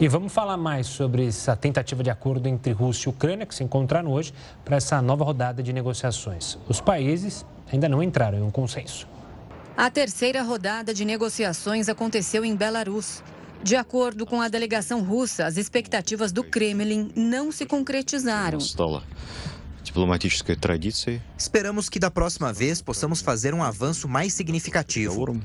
[0.00, 3.64] E vamos falar mais sobre essa tentativa de acordo entre Rússia e Ucrânia, que se
[3.64, 4.32] encontraram hoje
[4.64, 6.56] para essa nova rodada de negociações.
[6.68, 9.08] Os países ainda não entraram em um consenso.
[9.78, 13.22] A terceira rodada de negociações aconteceu em Belarus.
[13.62, 18.58] De acordo com a delegação russa, as expectativas do Kremlin não se concretizaram.
[21.38, 25.40] Esperamos que da próxima vez possamos fazer um avanço mais significativo.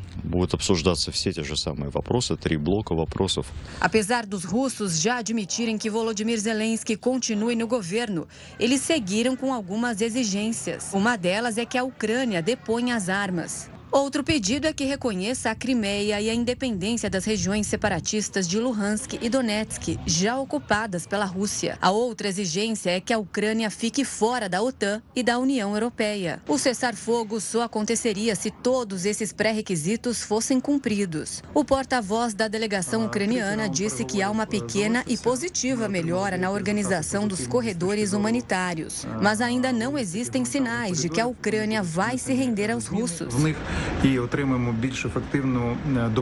[3.80, 8.28] Apesar dos russos já admitirem que Volodymyr Zelensky continue no governo,
[8.60, 10.90] eles seguiram com algumas exigências.
[10.92, 13.72] Uma delas é que a Ucrânia deponha as armas.
[13.94, 19.20] Outro pedido é que reconheça a Crimeia e a independência das regiões separatistas de Luhansk
[19.22, 21.78] e Donetsk, já ocupadas pela Rússia.
[21.80, 26.42] A outra exigência é que a Ucrânia fique fora da OTAN e da União Europeia.
[26.48, 31.44] O cessar-fogo só aconteceria se todos esses pré-requisitos fossem cumpridos.
[31.54, 37.28] O porta-voz da delegação ucraniana disse que há uma pequena e positiva melhora na organização
[37.28, 42.72] dos corredores humanitários, mas ainda não existem sinais de que a Ucrânia vai se render
[42.72, 43.36] aos russos.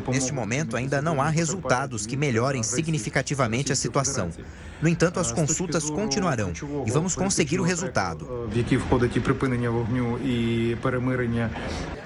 [0.10, 4.30] Neste momento, ainda não há resultados que melhorem significativamente a situação.
[4.82, 6.52] No entanto, as consultas continuarão
[6.86, 8.28] e vamos conseguir o resultado.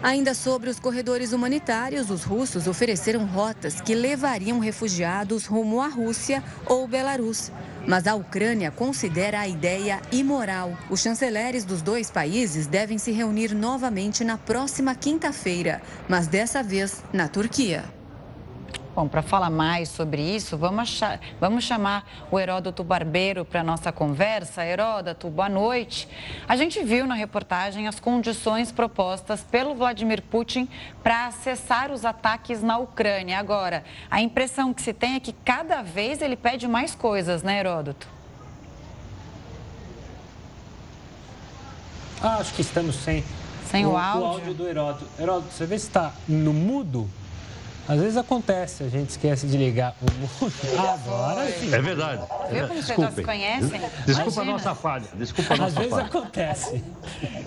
[0.03, 6.43] Ainda sobre os corredores humanitários, os russos ofereceram rotas que levariam refugiados rumo à Rússia
[6.65, 7.51] ou Belarus.
[7.87, 10.77] Mas a Ucrânia considera a ideia imoral.
[10.89, 17.03] Os chanceleres dos dois países devem se reunir novamente na próxima quinta-feira, mas dessa vez
[17.13, 17.94] na Turquia.
[18.95, 23.63] Bom, para falar mais sobre isso, vamos, achar, vamos chamar o Heródoto Barbeiro para a
[23.63, 24.65] nossa conversa.
[24.65, 26.07] Heródoto, boa noite.
[26.47, 30.69] A gente viu na reportagem as condições propostas pelo Vladimir Putin
[31.03, 33.37] para cessar os ataques na Ucrânia.
[33.37, 37.59] Agora, a impressão que se tem é que cada vez ele pede mais coisas, né,
[37.59, 38.07] Heródoto?
[42.21, 43.25] Ah, acho que estamos sem,
[43.69, 44.21] sem o, o áudio.
[44.21, 45.05] o áudio do Heródoto.
[45.19, 47.09] Heródoto, você vê se está no mudo?
[47.87, 50.53] Às vezes acontece, a gente esquece de ligar o mundo.
[50.77, 51.73] Agora sim.
[51.73, 52.23] É verdade.
[52.51, 53.81] Viu como vocês já se conhecem?
[54.05, 54.41] Desculpa Imagina.
[54.41, 55.07] a nossa falha.
[55.13, 56.05] Desculpa a nossa Às vezes falha.
[56.05, 56.83] acontece.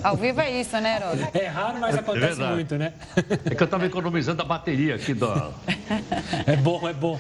[0.03, 1.29] Ao vivo é isso, né, Herói?
[1.35, 2.93] É raro, mas é acontece é muito, né?
[3.45, 5.29] É que eu estava economizando a bateria aqui do.
[6.47, 7.19] É bom, é bom.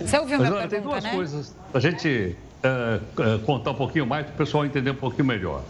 [0.00, 1.10] Você ouviu mas, minha olha, pergunta, Tem duas né?
[1.12, 1.54] coisas.
[1.72, 5.62] A gente uh, uh, contar um pouquinho mais para o pessoal entender um pouquinho melhor.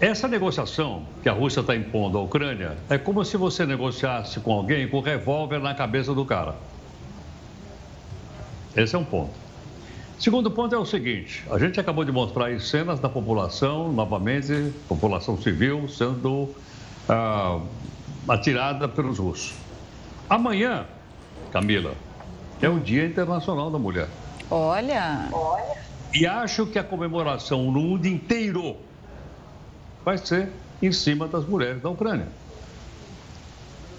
[0.00, 4.52] Essa negociação que a Rússia está impondo à Ucrânia é como se você negociasse com
[4.52, 6.56] alguém com revólver na cabeça do cara.
[8.76, 9.32] Esse é um ponto.
[10.18, 14.72] Segundo ponto é o seguinte: a gente acabou de mostrar aí cenas da população, novamente,
[14.88, 16.48] população civil, sendo
[17.08, 17.60] ah,
[18.28, 19.54] atirada pelos russos.
[20.28, 20.86] Amanhã,
[21.52, 21.94] Camila,
[22.60, 24.08] é o Dia Internacional da Mulher.
[24.50, 25.28] Olha!
[26.12, 28.76] E acho que a comemoração no mundo inteiro
[30.04, 30.48] vai ser
[30.82, 32.28] em cima das mulheres da Ucrânia.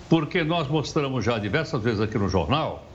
[0.10, 2.86] Porque nós mostramos já diversas vezes aqui no jornal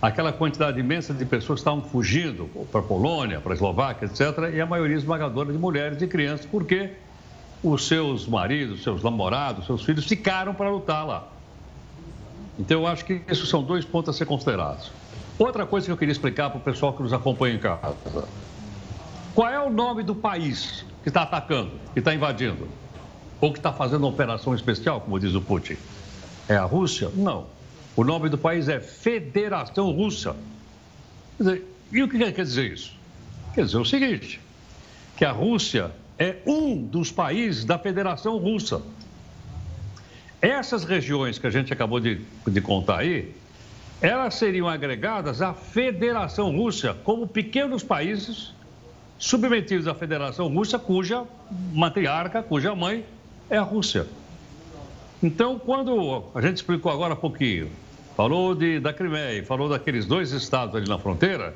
[0.00, 4.52] aquela quantidade imensa de pessoas que estavam fugindo para a Polônia, para a Eslováquia, etc.,
[4.52, 6.90] e a maioria esmagadora de mulheres e crianças, porque
[7.62, 11.28] os seus maridos, seus namorados, seus filhos ficaram para lutar lá.
[12.58, 14.90] Então, eu acho que esses são dois pontos a ser considerados.
[15.38, 18.26] Outra coisa que eu queria explicar para o pessoal que nos acompanha em casa.
[19.34, 22.68] Qual é o nome do país que está atacando, que está invadindo?
[23.40, 25.76] Ou que está fazendo uma operação especial, como diz o Putin?
[26.46, 27.10] É a Rússia?
[27.14, 27.46] Não.
[27.96, 30.36] O nome do país é Federação Russa.
[31.38, 32.94] Dizer, e o que quer dizer isso?
[33.54, 34.38] Quer dizer o seguinte:
[35.16, 38.82] que a Rússia é um dos países da Federação Russa.
[40.42, 43.34] Essas regiões que a gente acabou de, de contar aí,
[44.00, 48.52] elas seriam agregadas à Federação Russa como pequenos países
[49.22, 51.22] submetidos à Federação Russa, cuja
[51.72, 53.04] matriarca, cuja mãe
[53.48, 54.04] é a Rússia.
[55.22, 57.70] Então, quando a gente explicou agora há pouquinho,
[58.16, 61.54] falou de, da Crimeia, falou daqueles dois estados ali na fronteira,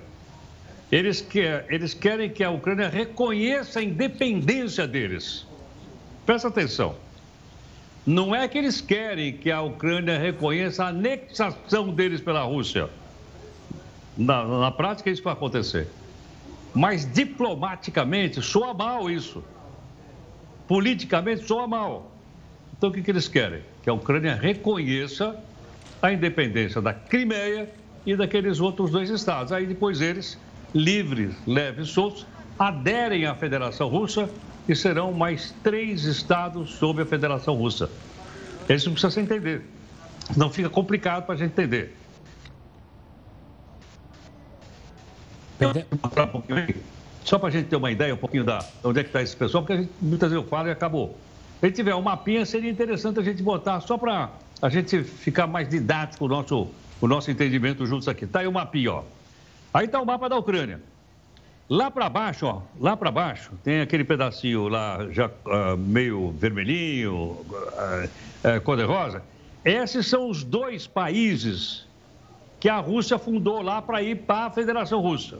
[0.92, 1.26] eles,
[1.68, 5.44] eles querem que a Ucrânia reconheça a independência deles.
[6.24, 6.94] Presta atenção.
[8.06, 12.88] Não é que eles querem que a Ucrânia reconheça a anexação deles pela Rússia.
[14.16, 15.88] Na, na prática, isso vai acontecer.
[16.76, 19.42] Mas diplomaticamente soa mal isso.
[20.68, 22.12] Politicamente soa mal.
[22.76, 23.62] Então o que, que eles querem?
[23.82, 25.42] Que a Ucrânia reconheça
[26.02, 27.72] a independência da Crimeia
[28.04, 29.52] e daqueles outros dois estados.
[29.52, 30.38] Aí depois eles,
[30.74, 32.26] livres, leves soltos,
[32.58, 34.28] aderem à Federação Russa
[34.68, 37.88] e serão mais três estados sob a Federação Russa.
[38.68, 39.62] Isso precisa se entender.
[40.36, 41.96] Não fica complicado para a gente entender.
[47.24, 49.36] Só para a gente ter uma ideia um pouquinho da onde é que está esse
[49.36, 51.18] pessoal, porque gente, muitas vezes eu falo e acabou.
[51.60, 55.68] Se tiver um mapinha, seria interessante a gente botar só para a gente ficar mais
[55.68, 56.68] didático o nosso,
[57.00, 58.24] o nosso entendimento juntos aqui.
[58.24, 59.02] Está aí o mapinha, ó.
[59.72, 60.80] Aí está o mapa da Ucrânia.
[61.68, 67.12] Lá para baixo, ó, lá para baixo, tem aquele pedacinho lá já uh, meio vermelhinho,
[67.14, 67.46] uh,
[68.04, 69.20] uh, cor-de-rosa.
[69.64, 71.84] Esses são os dois países
[72.66, 75.38] que a Rússia fundou lá para ir para a Federação Russa.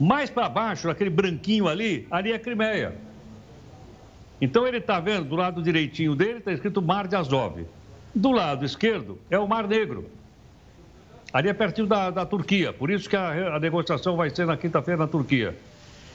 [0.00, 2.94] Mais para baixo, aquele branquinho ali, ali é Crimeia.
[4.40, 7.62] Então ele está vendo, do lado direitinho dele está escrito Mar de Azov.
[8.14, 10.08] Do lado esquerdo é o Mar Negro.
[11.30, 14.56] Ali é pertinho da, da Turquia, por isso que a, a negociação vai ser na
[14.56, 15.54] quinta-feira na Turquia.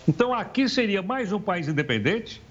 [0.07, 2.41] Então aqui seria mais um país independente,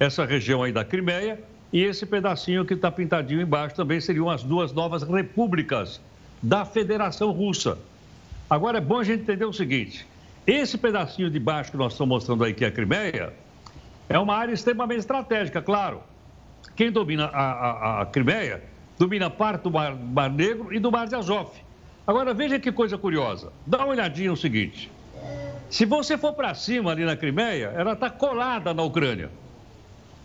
[0.00, 1.38] essa região aí da Crimeia,
[1.70, 6.00] e esse pedacinho que está pintadinho embaixo também seriam as duas novas repúblicas
[6.42, 7.78] da Federação Russa.
[8.48, 10.06] Agora é bom a gente entender o seguinte:
[10.46, 13.32] esse pedacinho de baixo que nós estamos mostrando aí, que é a Crimeia,
[14.08, 16.00] é uma área extremamente estratégica, claro.
[16.74, 18.62] Quem domina a, a, a Crimeia
[18.98, 21.50] domina parte do Mar, Mar Negro e do Mar de Azov.
[22.06, 23.52] Agora veja que coisa curiosa.
[23.66, 24.90] Dá uma olhadinha no seguinte:
[25.68, 29.30] se você for para cima ali na Crimeia, ela está colada na Ucrânia.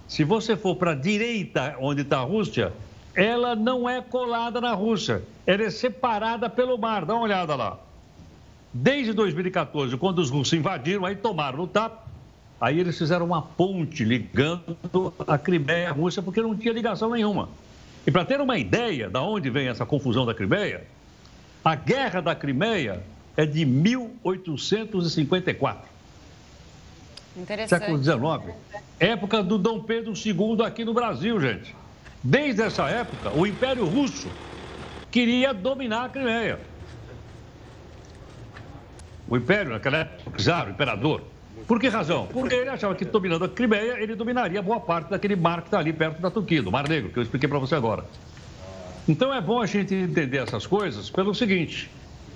[0.07, 2.73] Se você for para a direita, onde está a Rússia,
[3.15, 5.23] ela não é colada na Rússia.
[5.45, 7.05] Ela é separada pelo mar.
[7.05, 7.77] Dá uma olhada lá.
[8.73, 12.03] Desde 2014, quando os russos invadiram, aí tomaram no tapa,
[12.59, 14.77] aí eles fizeram uma ponte ligando
[15.27, 17.49] a Crimeia à Rússia, porque não tinha ligação nenhuma.
[18.07, 20.87] E para ter uma ideia de onde vem essa confusão da Crimeia,
[21.63, 23.03] a guerra da Crimeia
[23.35, 25.91] é de 1854.
[27.67, 28.55] Século XIX.
[28.99, 31.75] Época do Dom Pedro II aqui no Brasil, gente.
[32.23, 34.29] Desde essa época, o Império Russo
[35.09, 36.59] queria dominar a Crimeia.
[39.27, 41.23] O Império, naquela época, o czar, o imperador.
[41.67, 42.27] Por que razão?
[42.27, 45.79] Porque ele achava que dominando a Crimeia, ele dominaria boa parte daquele mar que está
[45.79, 48.05] ali perto da Turquia, do Mar Negro, que eu expliquei para você agora.
[49.07, 51.89] Então é bom a gente entender essas coisas pelo seguinte,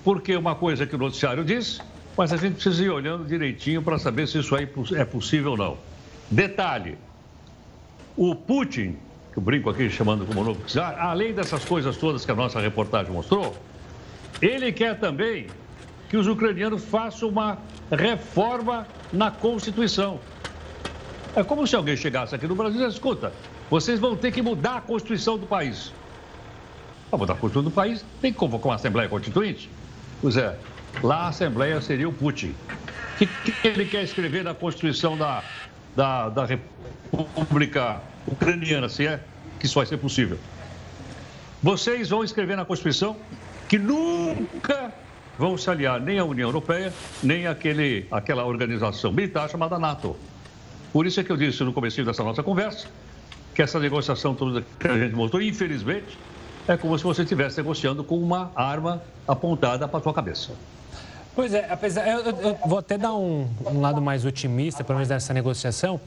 [0.03, 1.81] porque uma coisa que o noticiário diz,
[2.17, 5.57] mas a gente precisa ir olhando direitinho para saber se isso aí é possível ou
[5.57, 5.77] não.
[6.31, 6.97] Detalhe,
[8.15, 8.97] o Putin,
[9.35, 12.57] que eu brinco aqui chamando como novo czar, além dessas coisas todas que a nossa
[12.61, 13.53] reportagem mostrou,
[14.41, 15.47] ele quer também
[16.09, 17.57] que os ucranianos façam uma
[17.91, 20.21] reforma na Constituição.
[21.35, 23.33] É como se alguém chegasse aqui no Brasil e dissesse, escuta,
[23.69, 25.91] vocês vão ter que mudar a Constituição do país.
[27.09, 29.69] Para mudar a Constituição do país, tem que convocar uma Assembleia Constituinte?
[30.21, 30.57] Pois é,
[31.03, 32.55] lá a Assembleia seria o Putin.
[33.15, 35.43] O que, que ele quer escrever na Constituição da,
[35.95, 39.19] da, da República Ucraniana, se é
[39.59, 40.37] que isso vai ser possível?
[41.61, 43.15] Vocês vão escrever na Constituição
[43.67, 44.93] que nunca
[45.37, 46.93] vão se aliar nem à União Europeia,
[47.23, 50.15] nem àquele, àquela organização militar chamada NATO.
[50.93, 52.87] Por isso é que eu disse no começo dessa nossa conversa
[53.53, 56.17] que essa negociação toda que a gente montou, infelizmente,
[56.67, 60.51] é como se você estivesse negociando com uma arma apontada para a sua cabeça.
[61.35, 62.07] Pois é, apesar.
[62.07, 65.99] Eu, eu, vou até dar um, um, lado mais otimista, pelo menos dessa negociação,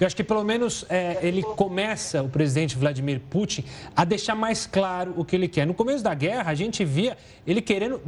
[0.00, 3.64] eu acho que pelo menos é, ele começa, o presidente Vladimir Putin,
[3.94, 5.64] a deixar mais claro o que ele quer.
[5.64, 7.16] No começo da guerra, a gente via
[7.46, 8.00] ele querendo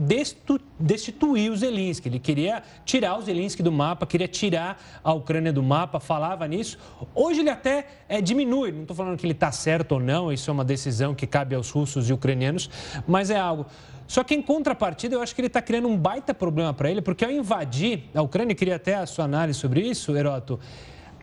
[0.81, 2.09] destituir o Zelensky.
[2.09, 6.77] Ele queria tirar o Zelensky do mapa, queria tirar a Ucrânia do mapa, falava nisso.
[7.15, 10.51] Hoje ele até é, diminui, não estou falando que ele está certo ou não, isso
[10.51, 12.69] é uma decisão que cabe aos russos e ucranianos,
[13.07, 13.65] mas é algo.
[14.07, 17.01] Só que em contrapartida, eu acho que ele está criando um baita problema para ele,
[17.01, 20.61] porque ao invadir a Ucrânia, queria até a sua análise sobre isso, Heroto,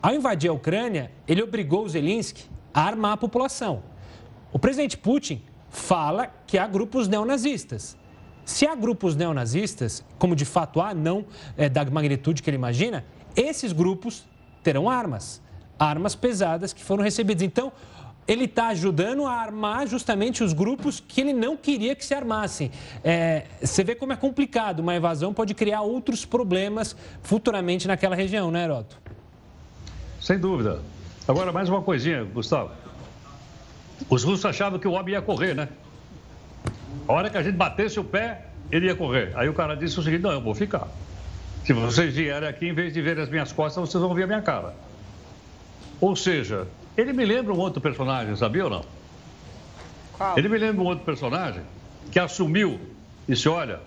[0.00, 3.82] ao invadir a Ucrânia, ele obrigou o Zelensky a armar a população.
[4.52, 7.96] O presidente Putin fala que há grupos neonazistas.
[8.44, 11.24] Se há grupos neonazistas, como de fato há, não
[11.56, 13.04] é, da magnitude que ele imagina,
[13.36, 14.24] esses grupos
[14.62, 15.40] terão armas.
[15.78, 17.42] Armas pesadas que foram recebidas.
[17.42, 17.72] Então,
[18.26, 22.70] ele está ajudando a armar justamente os grupos que ele não queria que se armassem.
[23.02, 24.80] É, você vê como é complicado.
[24.80, 28.96] Uma invasão pode criar outros problemas futuramente naquela região, né, Heroto?
[30.20, 30.80] Sem dúvida.
[31.26, 32.70] Agora, mais uma coisinha, Gustavo.
[34.08, 35.68] Os russos achavam que o homem ia correr, né?
[37.08, 39.32] A hora que a gente batesse o pé, ele ia correr.
[39.34, 40.88] Aí o cara disse o seguinte: não, eu vou ficar.
[41.64, 44.26] Se vocês vierem aqui, em vez de ver as minhas costas, vocês vão ver a
[44.26, 44.74] minha cara.
[46.00, 46.66] Ou seja,
[46.96, 48.84] ele me lembra um outro personagem, sabia ou não?
[50.12, 50.38] Qual?
[50.38, 51.62] Ele me lembra um outro personagem
[52.10, 52.80] que assumiu
[53.26, 53.80] e disse: Olha,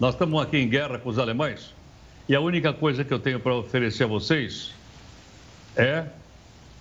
[0.00, 1.74] nós estamos aqui em guerra com os alemães
[2.28, 4.72] e a única coisa que eu tenho para oferecer a vocês
[5.76, 6.06] é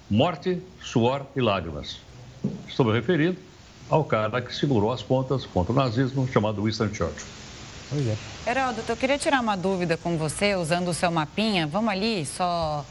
[0.09, 1.97] morte, suor e lágrimas.
[2.67, 3.37] Estou me referindo
[3.89, 7.27] ao cara que segurou as pontas contra o nazismo, chamado Winston Churchill.
[7.93, 8.49] É.
[8.49, 11.67] Heródoto, eu queria tirar uma dúvida com você, usando o seu mapinha.
[11.67, 12.83] Vamos ali, só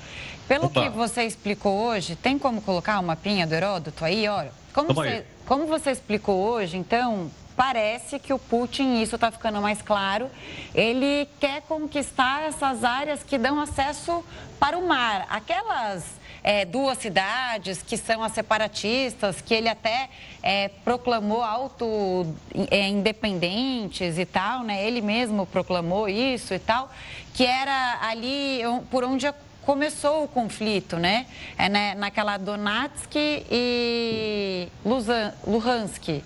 [0.52, 0.82] pelo Opa.
[0.82, 4.28] que você explicou hoje, tem como colocar uma mapinha do Heródoto aí?
[4.28, 9.62] Olha, como, você, como você explicou hoje, então, parece que o Putin, isso está ficando
[9.62, 10.30] mais claro,
[10.74, 14.22] ele quer conquistar essas áreas que dão acesso
[14.60, 15.26] para o mar.
[15.30, 16.04] Aquelas
[16.44, 20.10] é, duas cidades que são as separatistas, que ele até
[20.42, 22.26] é, proclamou auto
[22.70, 24.86] é, independentes e tal, né?
[24.86, 26.90] Ele mesmo proclamou isso e tal,
[27.32, 29.26] que era ali por onde
[29.64, 31.26] começou o conflito, né?
[31.56, 34.68] É né, naquela Donetsk e
[35.46, 36.22] Luhansk.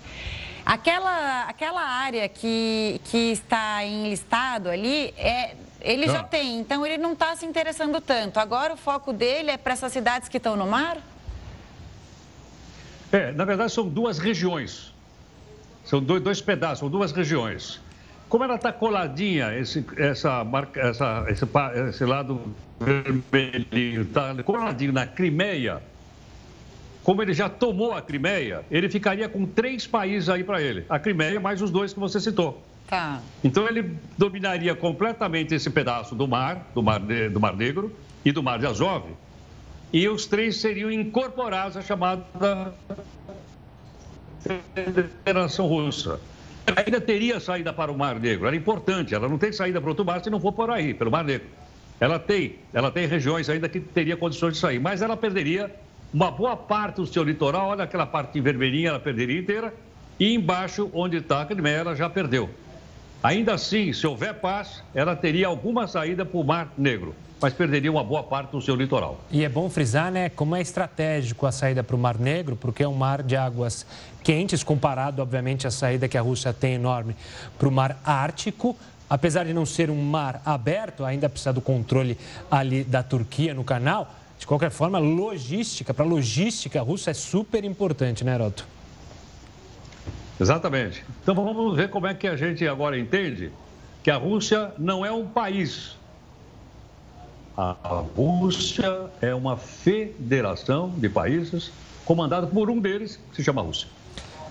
[0.65, 6.97] Aquela, aquela área que, que está em listado ali, é, ele já tem, então ele
[6.97, 8.37] não está se interessando tanto.
[8.37, 10.97] Agora o foco dele é para essas cidades que estão no mar?
[13.11, 14.93] É, na verdade são duas regiões.
[15.85, 17.79] São dois, dois pedaços, são duas regiões.
[18.29, 21.45] Como ela está coladinha, esse, essa, marca, essa, esse,
[21.89, 22.41] esse lado
[22.79, 25.81] vermelhinho, está coladinho na Crimeia,
[27.03, 30.85] como ele já tomou a Crimeia, ele ficaria com três países aí para ele.
[30.89, 32.61] A Crimeia mais os dois que você citou.
[32.85, 33.21] Tá.
[33.41, 38.43] Então ele dominaria completamente esse pedaço do mar, do mar, do mar Negro e do
[38.43, 39.05] Mar de Azov.
[39.93, 42.73] E os três seriam incorporados à chamada
[44.73, 46.19] Federação Russa
[46.75, 48.47] ainda teria saída para o Mar Negro.
[48.47, 51.11] Era importante, ela não tem saída para outro mar se não for por aí, pelo
[51.11, 51.47] Mar Negro.
[51.99, 55.73] Ela tem, ela tem regiões ainda que teria condições de sair, mas ela perderia
[56.13, 59.73] uma boa parte do seu litoral, olha aquela parte vermelhinha, ela perderia inteira,
[60.19, 62.49] e embaixo, onde está a Crimeia, ela já perdeu.
[63.23, 67.91] Ainda assim, se houver paz, ela teria alguma saída para o Mar Negro mas perderia
[67.91, 69.19] uma boa parte do seu litoral.
[69.29, 72.83] E é bom frisar, né, como é estratégico a saída para o Mar Negro, porque
[72.83, 73.85] é um mar de águas
[74.23, 77.15] quentes, comparado, obviamente, à saída que a Rússia tem enorme
[77.57, 78.75] para o Mar Ártico.
[79.09, 82.17] Apesar de não ser um mar aberto, ainda precisa do controle
[82.51, 84.13] ali da Turquia no canal.
[84.37, 88.67] De qualquer forma, logística, para logística russa é super importante, né, Heroto?
[90.39, 91.03] Exatamente.
[91.23, 93.51] Então vamos ver como é que a gente agora entende
[94.03, 95.96] que a Rússia não é um país.
[97.57, 101.71] A Rússia é uma federação de países
[102.05, 103.87] comandada por um deles, que se chama Rússia.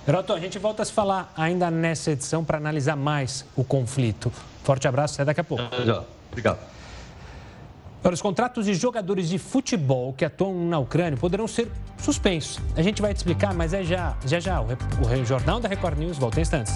[0.08, 4.32] Heroto, a gente volta a se falar ainda nessa edição para analisar mais o conflito.
[4.64, 5.62] Forte abraço, até daqui a pouco.
[5.84, 6.02] Já.
[6.32, 6.58] Obrigado.
[8.02, 12.60] Para os contratos de jogadores de futebol que atuam na Ucrânia poderão ser suspensos.
[12.76, 14.60] A gente vai te explicar, mas é já, já, já.
[14.60, 16.74] O, o Jornal da Record News volta em instantes.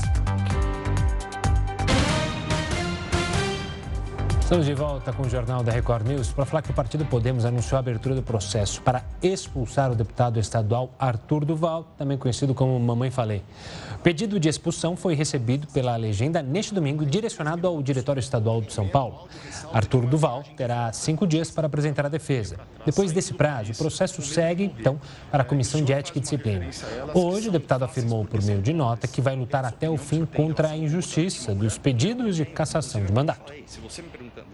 [4.50, 7.44] Estamos de volta com o Jornal da Record News para falar que o Partido Podemos
[7.44, 12.76] anunciou a abertura do processo para expulsar o deputado estadual Arthur Duval, também conhecido como
[12.80, 13.44] Mamãe Falei.
[13.94, 18.72] O pedido de expulsão foi recebido pela legenda neste domingo, direcionado ao Diretório Estadual de
[18.72, 19.28] São Paulo.
[19.72, 22.56] Arthur Duval terá cinco dias para apresentar a defesa.
[22.84, 26.68] Depois desse prazo, o processo segue, então, para a Comissão de Ética e Disciplina.
[27.14, 30.70] Hoje, o deputado afirmou por meio de nota que vai lutar até o fim contra
[30.70, 33.52] a injustiça dos pedidos de cassação de mandato.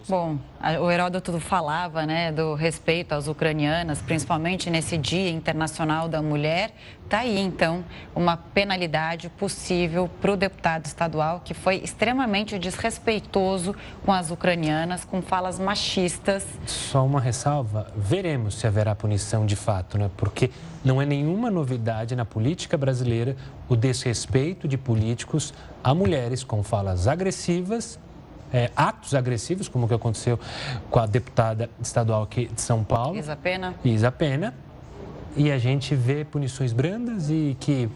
[0.09, 0.39] Bom,
[0.81, 6.73] o Heródoto falava né, do respeito às ucranianas, principalmente nesse Dia Internacional da Mulher.
[7.05, 7.85] Está aí, então,
[8.15, 15.23] uma penalidade possível para o deputado estadual que foi extremamente desrespeitoso com as ucranianas, com
[15.23, 16.45] falas machistas.
[16.67, 20.11] Só uma ressalva: veremos se haverá punição de fato, né?
[20.17, 20.51] Porque
[20.85, 23.37] não é nenhuma novidade na política brasileira
[23.69, 27.99] o desrespeito de políticos a mulheres com falas agressivas
[28.57, 30.41] é, atos agressivos, como o que aconteceu
[30.91, 33.19] com a deputada estadual aqui de São Paulo.
[33.19, 33.75] Isa Pena.
[33.85, 34.55] Isa Pena.
[35.37, 37.91] E a gente vê punições brandas e que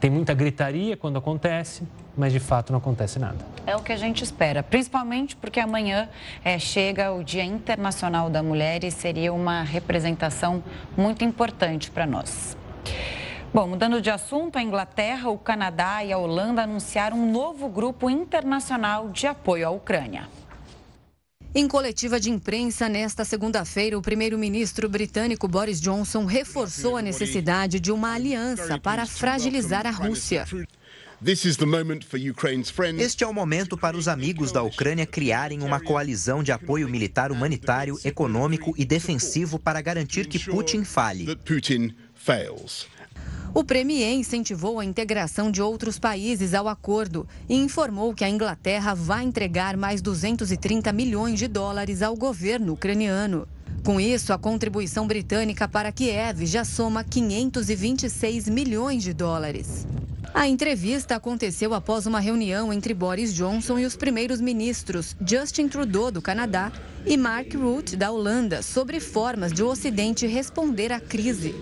[0.00, 1.84] tem muita gritaria quando acontece,
[2.16, 3.38] mas de fato não acontece nada.
[3.64, 6.08] É o que a gente espera, principalmente porque amanhã
[6.44, 10.64] é, chega o Dia Internacional da Mulher e seria uma representação
[10.96, 12.56] muito importante para nós.
[13.52, 18.08] Bom, mudando de assunto, a Inglaterra, o Canadá e a Holanda anunciaram um novo grupo
[18.08, 20.28] internacional de apoio à Ucrânia.
[21.52, 27.90] Em coletiva de imprensa nesta segunda-feira, o primeiro-ministro britânico Boris Johnson reforçou a necessidade de
[27.90, 30.46] uma aliança para fragilizar a Rússia.
[32.98, 37.32] Este é o momento para os amigos da Ucrânia criarem uma coalizão de apoio militar,
[37.32, 41.26] humanitário, econômico e defensivo para garantir que Putin fale.
[43.52, 48.94] O Premier incentivou a integração de outros países ao acordo e informou que a Inglaterra
[48.94, 53.48] vai entregar mais 230 milhões de dólares ao governo ucraniano.
[53.84, 59.86] Com isso, a contribuição britânica para Kiev já soma 526 milhões de dólares.
[60.32, 66.10] A entrevista aconteceu após uma reunião entre Boris Johnson e os primeiros ministros Justin Trudeau,
[66.10, 66.70] do Canadá,
[67.04, 71.54] e Mark Rutte, da Holanda, sobre formas de o Ocidente responder à crise.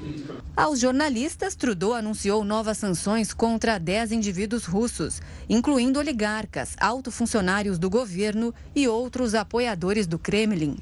[0.56, 7.88] Aos jornalistas, Trudeau anunciou novas sanções contra 10 indivíduos russos, incluindo oligarcas, alto funcionários do
[7.88, 10.76] governo e outros apoiadores do Kremlin.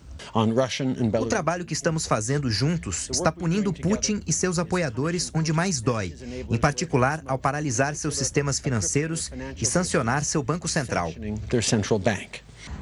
[1.21, 6.15] O trabalho que estamos fazendo juntos está punindo Putin e seus apoiadores onde mais dói,
[6.51, 11.13] em particular ao paralisar seus sistemas financeiros e sancionar seu Banco Central.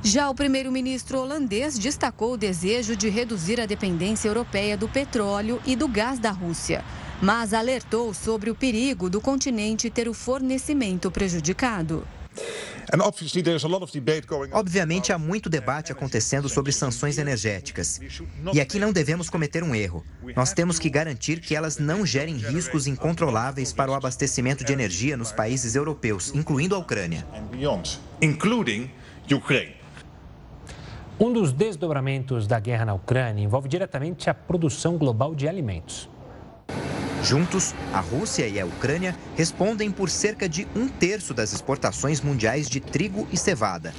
[0.02, 5.74] Já o primeiro-ministro holandês destacou o desejo de reduzir a dependência europeia do petróleo e
[5.74, 6.84] do gás da Rússia,
[7.22, 12.06] mas alertou sobre o perigo do continente ter o fornecimento prejudicado.
[14.52, 18.00] Obviamente, há muito debate acontecendo sobre sanções energéticas.
[18.52, 20.04] E aqui não devemos cometer um erro.
[20.36, 25.16] Nós temos que garantir que elas não gerem riscos incontroláveis para o abastecimento de energia
[25.16, 27.26] nos países europeus, incluindo a Ucrânia.
[31.18, 36.08] Um dos desdobramentos da guerra na Ucrânia envolve diretamente a produção global de alimentos.
[37.24, 42.68] Juntos, a Rússia e a Ucrânia respondem por cerca de um terço das exportações mundiais
[42.68, 43.94] de trigo e cevada.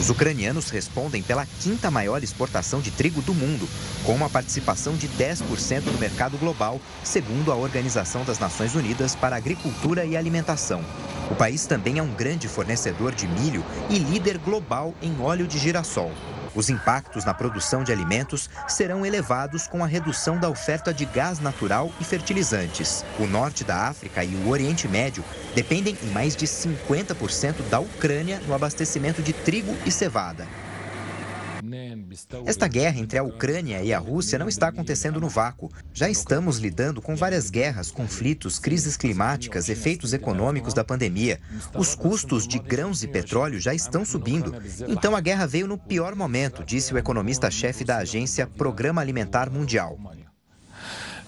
[0.00, 3.68] Os ucranianos respondem pela quinta maior exportação de trigo do mundo,
[4.04, 9.36] com uma participação de 10% no mercado global, segundo a Organização das Nações Unidas para
[9.36, 10.84] Agricultura e Alimentação.
[11.30, 15.58] O país também é um grande fornecedor de milho e líder global em óleo de
[15.58, 16.12] girassol.
[16.58, 21.38] Os impactos na produção de alimentos serão elevados com a redução da oferta de gás
[21.38, 23.04] natural e fertilizantes.
[23.16, 25.22] O norte da África e o Oriente Médio
[25.54, 30.48] dependem em mais de 50% da Ucrânia no abastecimento de trigo e cevada.
[32.46, 35.70] Esta guerra entre a Ucrânia e a Rússia não está acontecendo no vácuo.
[35.92, 41.40] Já estamos lidando com várias guerras, conflitos, crises climáticas, efeitos econômicos da pandemia.
[41.74, 44.54] Os custos de grãos e petróleo já estão subindo.
[44.88, 49.98] Então a guerra veio no pior momento, disse o economista-chefe da agência Programa Alimentar Mundial.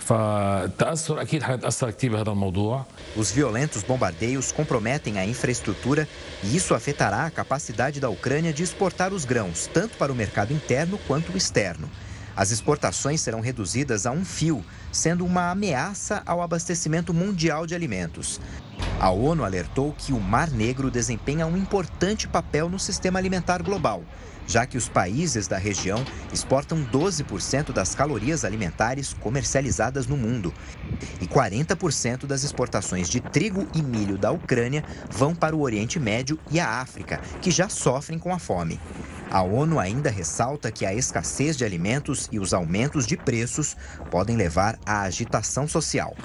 [0.09, 6.07] فالتاثر اكيد حيتاثر كثير بهذا الموضوع Os violentos bombardeios comprometem a infraestrutura
[6.43, 10.53] e isso afetará a capacidade da Ucrânia de exportar os grãos, tanto para o mercado
[10.53, 11.89] interno quanto o externo.
[12.35, 18.41] As exportações serão reduzidas a um fio, sendo uma ameaça ao abastecimento mundial de alimentos.
[18.99, 24.03] A ONU alertou que o Mar Negro desempenha um importante papel no sistema alimentar global,
[24.50, 30.52] já que os países da região exportam 12% das calorias alimentares comercializadas no mundo.
[31.20, 36.36] E 40% das exportações de trigo e milho da Ucrânia vão para o Oriente Médio
[36.50, 38.80] e a África, que já sofrem com a fome.
[39.30, 43.76] A ONU ainda ressalta que a escassez de alimentos e os aumentos de preços
[44.10, 46.16] podem levar à agitação social.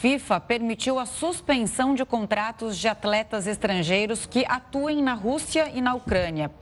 [0.00, 5.92] FIFA permitiu a suspensão de contratos de atletas estrangeiros que atuem na Rússia e na
[5.92, 6.52] Ucrânia.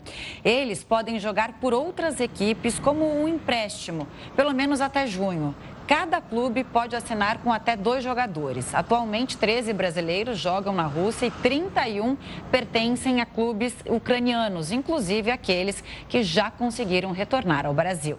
[0.43, 5.55] Eles podem jogar por outras equipes como um empréstimo, pelo menos até junho.
[5.87, 8.74] Cada clube pode assinar com até dois jogadores.
[8.74, 12.16] Atualmente, 13 brasileiros jogam na Rússia e 31
[12.51, 18.18] pertencem a clubes ucranianos, inclusive aqueles que já conseguiram retornar ao Brasil.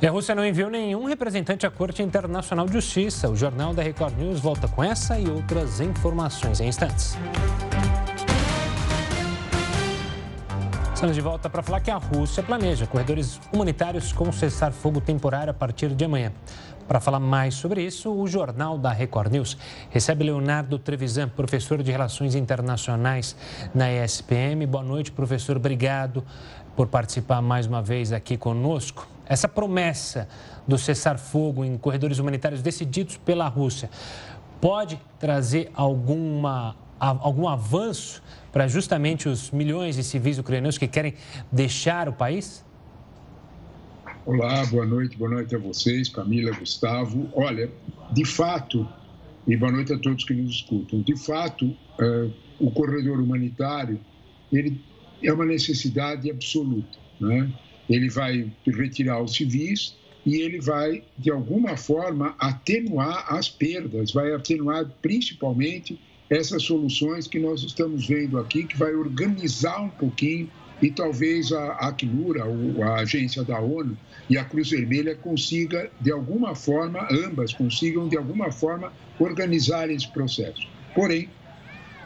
[0.00, 3.28] E a Rússia não enviou nenhum representante à Corte Internacional de Justiça.
[3.28, 7.16] O Jornal da Record News volta com essa e outras informações em instantes.
[10.94, 15.54] Estamos de volta para falar que a Rússia planeja corredores humanitários com cessar-fogo temporário a
[15.54, 16.32] partir de amanhã.
[16.86, 19.58] Para falar mais sobre isso, o Jornal da Record News
[19.90, 23.34] recebe Leonardo Trevisan, professor de Relações Internacionais
[23.74, 24.64] na ESPM.
[24.64, 25.56] Boa noite, professor.
[25.56, 26.24] Obrigado
[26.76, 29.17] por participar mais uma vez aqui conosco.
[29.28, 30.26] Essa promessa
[30.66, 33.90] do cessar-fogo em corredores humanitários decididos pela Rússia
[34.60, 41.14] pode trazer alguma, algum avanço para justamente os milhões de civis ucranianos que querem
[41.52, 42.64] deixar o país?
[44.24, 47.30] Olá, boa noite, boa noite a vocês, Camila, Gustavo.
[47.34, 47.70] Olha,
[48.12, 48.86] de fato,
[49.46, 54.00] e boa noite a todos que nos escutam, de fato, uh, o corredor humanitário
[54.52, 54.82] ele
[55.22, 57.50] é uma necessidade absoluta, né?
[57.88, 64.32] Ele vai retirar os civis e ele vai, de alguma forma, atenuar as perdas, vai
[64.34, 70.90] atenuar principalmente essas soluções que nós estamos vendo aqui, que vai organizar um pouquinho e
[70.90, 72.36] talvez a Acnur,
[72.82, 73.96] a agência da ONU,
[74.28, 80.06] e a Cruz Vermelha consiga, de alguma forma, ambas consigam, de alguma forma, organizar esse
[80.08, 80.68] processo.
[80.94, 81.28] Porém,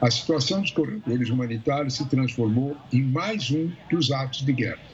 [0.01, 4.92] a situação dos corredores humanitários se transformou em mais um dos atos de guerra.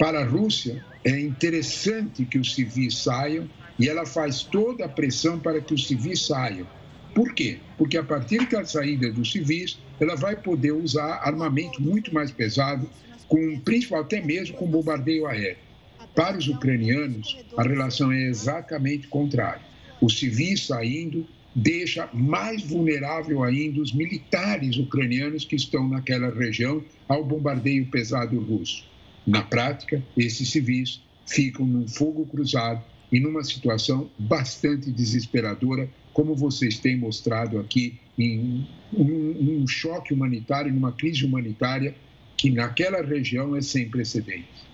[0.00, 3.46] Para a Rússia, é interessante que os civis saiam
[3.78, 6.66] e ela faz toda a pressão para que os civis saiam.
[7.14, 7.58] Por quê?
[7.76, 12.88] Porque a partir da saída dos civis, ela vai poder usar armamento muito mais pesado,
[13.28, 15.58] com principal até mesmo com bombardeio aéreo.
[16.14, 19.60] Para os ucranianos, a relação é exatamente contrária.
[20.00, 27.22] Os civis saindo deixa mais vulnerável ainda os militares ucranianos que estão naquela região ao
[27.22, 28.88] bombardeio pesado russo.
[29.26, 36.78] Na prática, esses civis ficam num fogo cruzado e numa situação bastante desesperadora, como vocês
[36.78, 41.94] têm mostrado aqui, em um, um choque humanitário, numa crise humanitária
[42.36, 44.69] que naquela região é sem precedentes.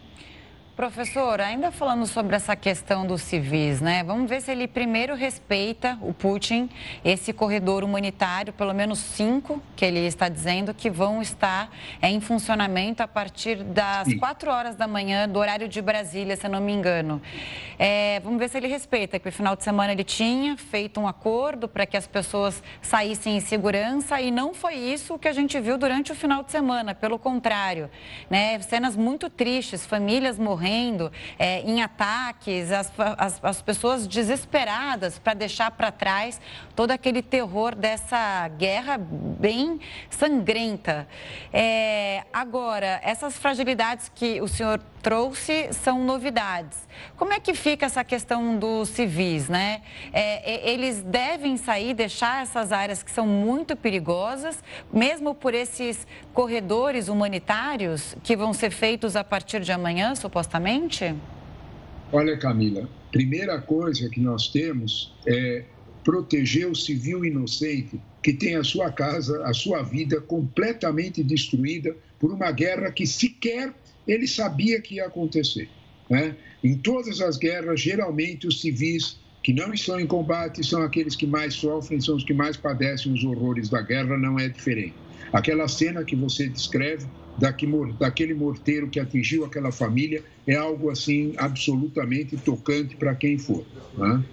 [0.77, 4.05] Professor, ainda falando sobre essa questão dos civis, né?
[4.05, 6.69] Vamos ver se ele primeiro respeita o Putin,
[7.03, 11.71] esse corredor humanitário, pelo menos cinco, que ele está dizendo que vão estar
[12.03, 16.61] em funcionamento a partir das quatro horas da manhã do horário de Brasília, se não
[16.61, 17.23] me engano.
[17.79, 21.09] É, vamos ver se ele respeita, que no final de semana ele tinha feito um
[21.09, 25.59] acordo para que as pessoas saíssem em segurança e não foi isso que a gente
[25.59, 27.91] viu durante o final de semana, pelo contrário,
[28.29, 28.61] né?
[28.61, 35.35] Cenas muito tristes, famílias morrendo morrendo é, em ataques, as, as, as pessoas desesperadas para
[35.35, 36.41] deixar para trás
[36.75, 41.07] todo aquele terror dessa guerra bem sangrenta.
[41.53, 46.77] É, agora, essas fragilidades que o senhor trouxe são novidades.
[47.17, 49.83] Como é que fica essa questão dos civis, né?
[50.13, 54.59] É, eles devem sair, deixar essas áreas que são muito perigosas,
[54.93, 60.56] mesmo por esses corredores humanitários que vão ser feitos a partir de amanhã, supostamente?
[62.13, 65.65] Olha, Camila, primeira coisa que nós temos é
[66.05, 72.33] proteger o civil inocente que tem a sua casa, a sua vida completamente destruída por
[72.33, 73.75] uma guerra que sequer
[74.07, 75.69] ele sabia que ia acontecer.
[76.09, 76.37] Né?
[76.63, 81.27] Em todas as guerras, geralmente os civis que não estão em combate são aqueles que
[81.27, 84.95] mais sofrem, são os que mais padecem os horrores da guerra, não é diferente.
[85.33, 87.07] Aquela cena que você descreve
[87.39, 93.65] daquele morteiro que atingiu aquela família é algo assim absolutamente tocante para quem for.
[93.97, 94.25] Né?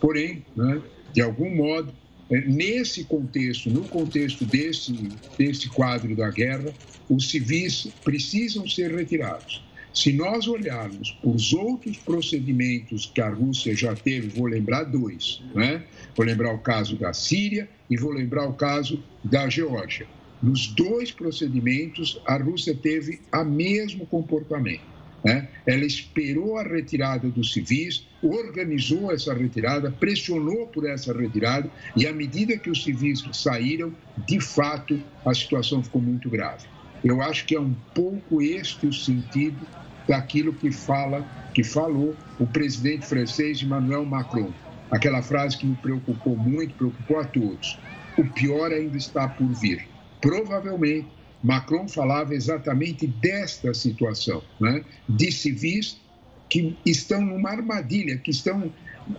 [0.00, 0.80] Porém, né,
[1.12, 1.92] de algum modo,
[2.30, 4.92] é, nesse contexto, no contexto desse,
[5.38, 6.72] desse quadro da guerra,
[7.08, 9.64] os civis precisam ser retirados.
[9.94, 15.84] Se nós olharmos os outros procedimentos que a Rússia já teve, vou lembrar dois, né?
[16.14, 20.06] vou lembrar o caso da Síria e vou lembrar o caso da Geórgia.
[20.42, 24.96] Nos dois procedimentos, a Rússia teve o mesmo comportamento.
[25.24, 25.48] Né?
[25.66, 32.12] Ela esperou a retirada dos civis, organizou essa retirada, pressionou por essa retirada, e à
[32.12, 33.92] medida que os civis saíram,
[34.26, 36.68] de fato, a situação ficou muito grave.
[37.02, 39.66] Eu acho que é um pouco este o sentido
[40.06, 44.52] daquilo que fala, que falou o presidente francês Emmanuel Macron.
[44.90, 47.78] Aquela frase que me preocupou muito, preocupou a todos.
[48.16, 49.95] O pior ainda está por vir.
[50.26, 51.06] Provavelmente,
[51.40, 54.84] Macron falava exatamente desta situação, né?
[55.08, 56.00] de civis
[56.48, 58.72] que estão numa armadilha, que estão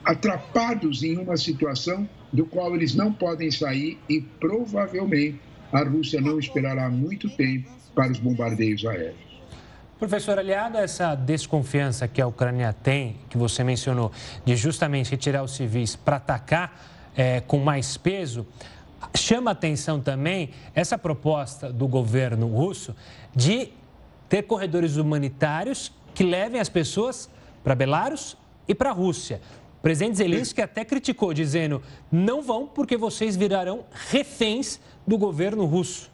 [0.03, 5.39] atrapados em uma situação do qual eles não podem sair e provavelmente
[5.71, 9.15] a Rússia não esperará muito tempo para os bombardeios aéreos.
[9.97, 14.11] Professor, aliado a essa desconfiança que a Ucrânia tem, que você mencionou,
[14.43, 18.45] de justamente retirar os civis para atacar é, com mais peso,
[19.15, 22.95] chama atenção também essa proposta do governo russo
[23.35, 23.69] de
[24.29, 27.29] ter corredores humanitários que levem as pessoas
[27.63, 28.37] para Belarus
[28.67, 29.41] e para a Rússia.
[29.79, 31.81] O presidente Zelensky até criticou, dizendo:
[32.11, 36.11] não vão porque vocês virarão reféns do governo russo.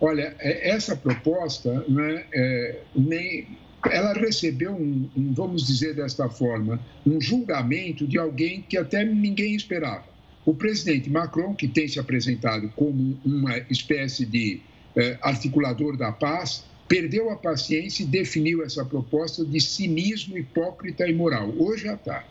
[0.00, 3.46] Olha, é, essa proposta, né, é, nem,
[3.90, 9.54] ela recebeu um, um, vamos dizer desta forma, um julgamento de alguém que até ninguém
[9.54, 10.04] esperava.
[10.44, 14.60] O presidente Macron, que tem se apresentado como uma espécie de
[14.96, 21.14] eh, articulador da paz, perdeu a paciência e definiu essa proposta de cinismo hipócrita e
[21.14, 21.54] moral.
[21.56, 22.24] Hoje já está.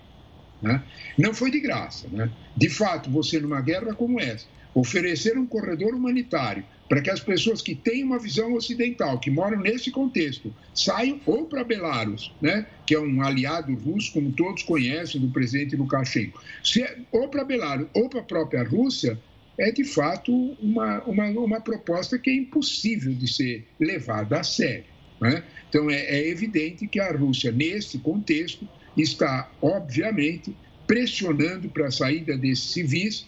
[0.61, 0.83] Né?
[1.17, 2.07] Não foi de graça.
[2.11, 2.29] Né?
[2.57, 7.61] De fato, você numa guerra como essa, oferecer um corredor humanitário para que as pessoas
[7.61, 12.95] que têm uma visão ocidental, que moram nesse contexto, saiam ou para Belarus, né, que
[12.95, 17.87] é um aliado russo, como todos conhecem, do presidente Lukashenko, se, é, ou para Belarus
[17.93, 19.19] ou para a própria Rússia,
[19.55, 24.85] é de fato uma, uma, uma proposta que é impossível de ser levada a sério.
[25.21, 25.43] Né?
[25.69, 28.67] Então, é, é evidente que a Rússia, nesse contexto,
[28.97, 30.55] está, obviamente,
[30.87, 33.27] pressionando para a saída desses civis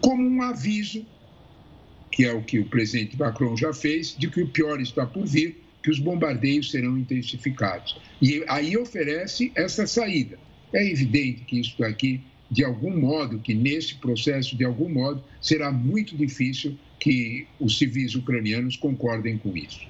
[0.00, 1.04] como um aviso
[2.10, 5.26] que é o que o presidente Macron já fez, de que o pior está por
[5.26, 7.96] vir, que os bombardeios serão intensificados.
[8.20, 10.38] E aí oferece essa saída.
[10.72, 15.70] É evidente que isso aqui, de algum modo, que nesse processo, de algum modo, será
[15.70, 19.80] muito difícil que os civis ucranianos concordem com isso.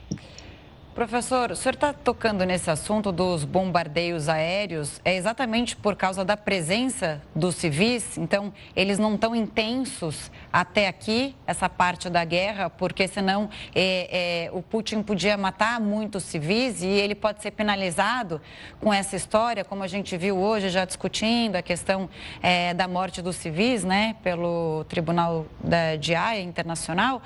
[0.99, 6.36] Professor, o senhor está tocando nesse assunto dos bombardeios aéreos, é exatamente por causa da
[6.36, 8.18] presença dos civis?
[8.18, 14.51] Então, eles não estão intensos até aqui, essa parte da guerra, porque senão é, é,
[14.53, 18.40] o Putin podia matar muitos civis e ele pode ser penalizado
[18.80, 22.11] com essa história, como a gente viu hoje já discutindo a questão
[22.42, 27.22] é, da morte dos civis, né, pelo Tribunal da, de Haia Internacional.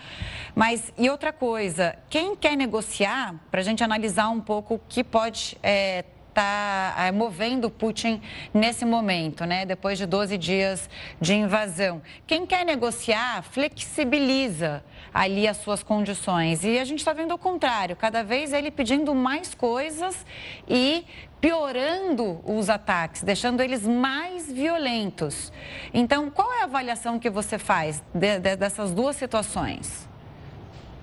[0.54, 5.04] Mas, e outra coisa, quem quer negociar, para a gente analisar um pouco o que
[5.04, 8.20] pode é, está é, movendo Putin
[8.52, 9.64] nesse momento, né?
[9.64, 10.90] Depois de 12 dias
[11.20, 12.02] de invasão.
[12.26, 14.82] Quem quer negociar flexibiliza
[15.14, 16.64] ali as suas condições.
[16.64, 20.24] E a gente está vendo o contrário, cada vez ele pedindo mais coisas
[20.66, 21.04] e
[21.40, 25.52] piorando os ataques, deixando eles mais violentos.
[25.92, 30.11] Então, qual é a avaliação que você faz de, de, dessas duas situações?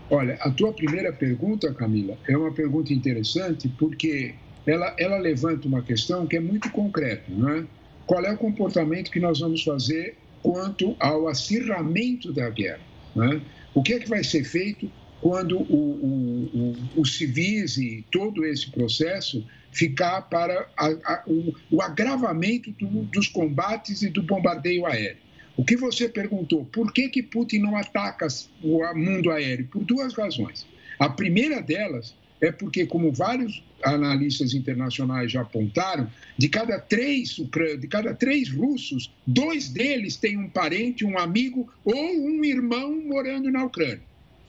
[0.10, 4.34] Olha, a tua primeira pergunta, Camila, é uma pergunta interessante porque
[4.66, 7.66] ela, ela levanta uma questão que é muito concreta, não é?
[8.08, 12.82] Qual é o comportamento que nós vamos fazer quanto ao acirramento da guerra?
[13.18, 13.40] É?
[13.74, 14.92] O que é que vai ser feito
[15.22, 21.82] quando o, o, os civis e todo esse processo ficar para a, a, o, o,
[21.82, 25.29] agravamento do, dos combates e do bombardeio aéreo?
[25.60, 28.26] O que você perguntou, por que, que Putin não ataca
[28.64, 29.68] o mundo aéreo?
[29.68, 30.66] Por duas razões.
[30.98, 37.36] A primeira delas é porque, como vários analistas internacionais já apontaram, de cada três
[37.78, 43.52] de cada três russos, dois deles têm um parente, um amigo ou um irmão morando
[43.52, 44.02] na Ucrânia.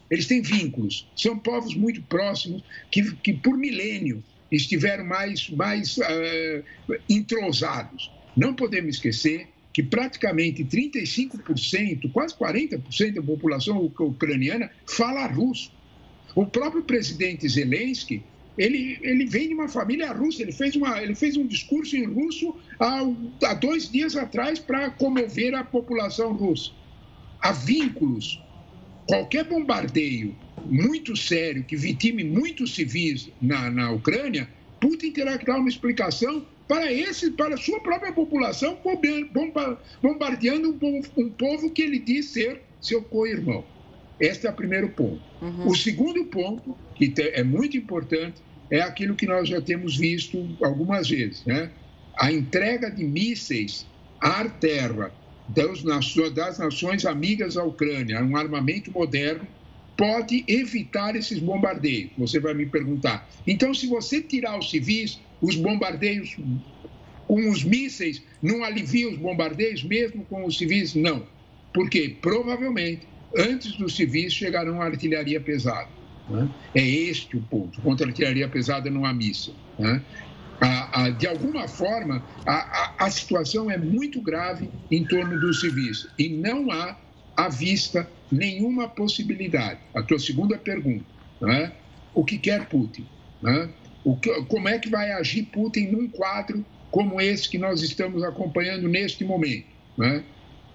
[0.08, 6.94] Eles têm vínculos, são povos muito próximos que, que por milênio estiveram mais, mais uh,
[7.08, 8.12] entrosados.
[8.36, 15.72] Não podemos esquecer que praticamente 35%, quase 40% da população ucraniana fala russo.
[16.34, 18.22] O próprio presidente Zelensky,
[18.58, 22.04] ele, ele vem de uma família russa, ele fez, uma, ele fez um discurso em
[22.04, 23.00] russo há,
[23.44, 26.72] há dois dias atrás para comover a população russa.
[27.40, 28.42] Há vínculos.
[29.06, 34.48] Qualquer bombardeio muito sério que vitime muitos civis na, na Ucrânia,
[34.80, 38.78] Putin terá que dar uma explicação para esse, para a sua própria população,
[40.00, 43.64] bombardeando um povo, um povo que ele diz ser seu co-irmão.
[44.20, 45.20] Este é o primeiro ponto.
[45.42, 45.66] Uhum.
[45.66, 48.40] O segundo ponto, que é muito importante,
[48.70, 51.72] é aquilo que nós já temos visto algumas vezes, né?
[52.16, 53.84] A entrega de mísseis
[54.20, 55.12] ar-terra
[55.48, 59.44] das nações amigas à Ucrânia, um armamento moderno,
[60.00, 62.10] pode evitar esses bombardeios.
[62.16, 63.28] Você vai me perguntar.
[63.46, 66.38] Então, se você tirar os civis, os bombardeios
[67.28, 70.94] com os mísseis não alivia os bombardeios, mesmo com os civis?
[70.94, 71.26] Não.
[71.74, 75.90] Porque provavelmente antes dos civis chegarão a artilharia pesada.
[76.30, 76.48] Né?
[76.74, 77.78] É este o ponto.
[77.82, 79.52] Contra a artilharia pesada não há missa.
[79.78, 80.02] Né?
[81.18, 86.70] De alguma forma, a, a, situação é muito grave em torno dos civis e não
[86.70, 86.96] há
[87.44, 89.80] à vista nenhuma possibilidade.
[89.94, 91.06] A tua segunda pergunta,
[91.40, 91.72] né?
[92.12, 93.06] o que quer Putin?
[93.40, 93.70] Né?
[94.04, 98.22] O que, como é que vai agir Putin num quadro como esse que nós estamos
[98.22, 99.66] acompanhando neste momento?
[99.96, 100.22] Né?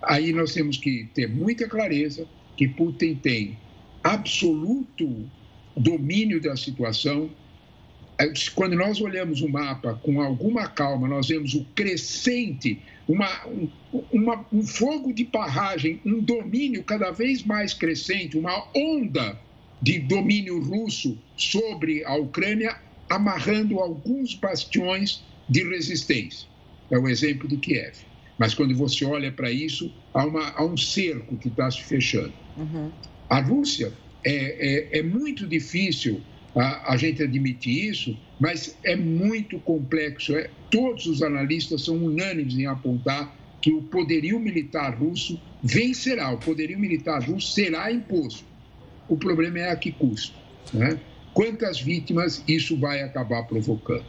[0.01, 2.26] Aí nós temos que ter muita clareza
[2.57, 3.57] que Putin tem
[4.03, 5.30] absoluto
[5.78, 7.30] domínio da situação.
[8.53, 13.30] Quando nós olhamos o mapa com alguma calma, nós vemos o crescente, uma,
[14.11, 19.38] uma, um fogo de barragem, um domínio cada vez mais crescente, uma onda
[19.82, 22.78] de domínio russo sobre a Ucrânia,
[23.09, 26.47] amarrando alguns bastiões de resistência.
[26.89, 27.95] É o exemplo de Kiev.
[28.38, 32.34] Mas quando você olha para isso, há, uma, há, um cerco que está se fechando.
[32.57, 32.91] Uhum.
[33.30, 33.93] A Rússia
[34.24, 36.22] é, é, é muito difícil
[36.56, 40.36] a, a, gente admitir isso, mas é muito complexo.
[40.36, 46.38] É, todos os analistas são unânimes em apontar que o poderio militar russo vencerá, o
[46.38, 48.45] poderio militar russo será imposto.
[49.10, 50.38] O problema é a que custo.
[50.74, 50.99] Né?
[51.36, 54.05] Quantas vítimas isso vai acabar provocando?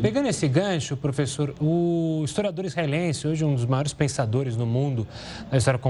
[0.00, 5.04] Pegando esse gancho, professor, o historiador israelense, hoje um dos maiores pensadores no mundo
[5.50, 5.80] da história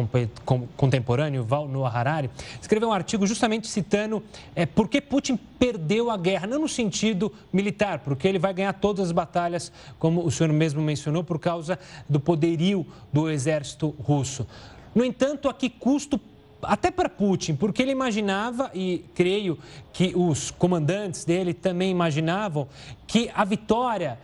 [0.78, 4.22] contemporânea, Val Noah Harari, escreveu um artigo justamente citando
[4.56, 8.72] é, por que Putin perdeu a guerra, não no sentido militar, porque ele vai ganhar
[8.72, 11.78] todas as batalhas, como o senhor mesmo mencionou, por causa
[12.08, 14.46] do poderio do exército russo.
[14.94, 16.18] No entanto, a que custo
[16.62, 19.58] até para Putin, porque ele imaginava, e creio
[19.92, 22.68] que os comandantes dele também imaginavam,
[23.06, 24.18] que a vitória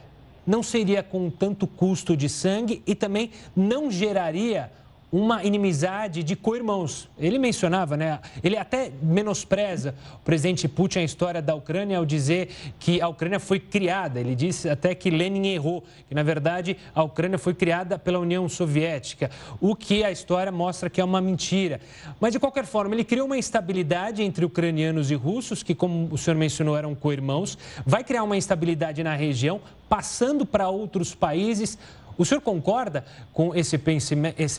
[0.47, 4.70] não seria com tanto custo de sangue e também não geraria
[5.14, 7.08] uma inimizade de co-irmãos.
[7.16, 8.18] Ele mencionava, né?
[8.42, 12.50] Ele até menospreza o presidente Putin a história da Ucrânia ao dizer
[12.80, 14.18] que a Ucrânia foi criada.
[14.18, 18.48] Ele disse até que Lenin errou, que na verdade a Ucrânia foi criada pela União
[18.48, 21.80] Soviética, o que a história mostra que é uma mentira.
[22.18, 26.18] Mas de qualquer forma, ele criou uma instabilidade entre ucranianos e russos, que como o
[26.18, 27.56] senhor mencionou eram co-irmãos,
[27.86, 31.78] vai criar uma instabilidade na região, passando para outros países.
[32.16, 33.76] O senhor concorda com esse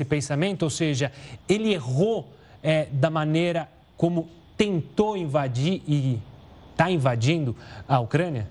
[0.05, 0.63] pensamento?
[0.63, 1.11] Ou seja,
[1.47, 2.27] ele errou
[2.61, 6.19] é, da maneira como tentou invadir e
[6.71, 7.55] está invadindo
[7.87, 8.47] a Ucrânia?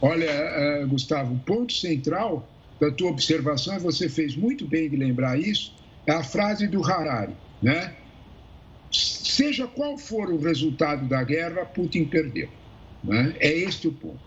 [0.00, 2.46] Olha, uh, Gustavo, o ponto central
[2.80, 5.74] da tua observação, você fez muito bem de lembrar isso,
[6.06, 7.94] é a frase do Harari, né?
[8.90, 12.48] Seja qual for o resultado da guerra, Putin perdeu.
[13.02, 13.34] Né?
[13.40, 14.20] É este o ponto.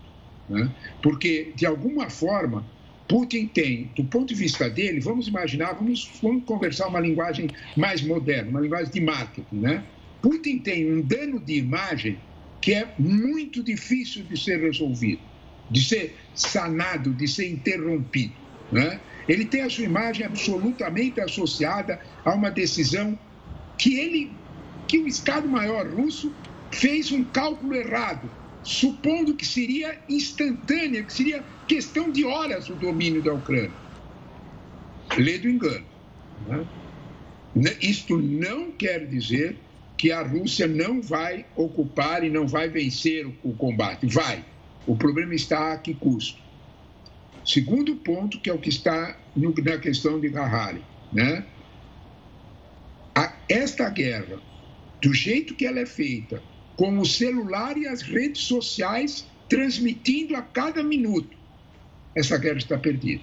[0.48, 0.70] Né?
[1.02, 2.64] Porque, de alguma forma,
[3.08, 8.02] Putin tem, do ponto de vista dele, vamos imaginar, vamos, vamos conversar uma linguagem mais
[8.02, 9.82] moderna, uma linguagem de marketing, né?
[10.20, 12.18] Putin tem um dano de imagem
[12.60, 15.22] que é muito difícil de ser resolvido,
[15.70, 18.34] de ser sanado, de ser interrompido,
[18.70, 19.00] né?
[19.26, 23.18] Ele tem a sua imagem absolutamente associada a uma decisão
[23.78, 24.32] que ele,
[24.86, 26.32] que o Estado-Maior russo
[26.70, 28.30] fez um cálculo errado,
[28.62, 33.70] supondo que seria instantânea, que seria questão de horas o domínio da Ucrânia.
[35.16, 35.84] Lê do engano.
[37.54, 37.76] Né?
[37.80, 39.56] Isto não quer dizer
[39.96, 44.06] que a Rússia não vai ocupar e não vai vencer o combate.
[44.06, 44.44] Vai.
[44.86, 46.40] O problema está a que custo.
[47.44, 50.82] Segundo ponto, que é o que está na questão de Harari.
[51.12, 51.44] Né?
[53.48, 54.38] esta guerra,
[55.00, 56.42] do jeito que ela é feita,
[56.76, 61.37] com o celular e as redes sociais transmitindo a cada minuto,
[62.18, 63.22] essa guerra está perdida.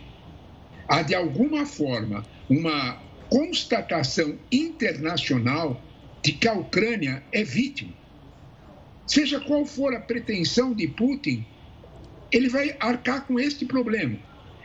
[0.87, 5.81] há de alguma forma uma constatação internacional
[6.23, 7.93] de que a Ucrânia é vítima.
[9.05, 11.45] Seja qual for a pretensão de Putin,
[12.31, 14.17] ele vai arcar com este problema.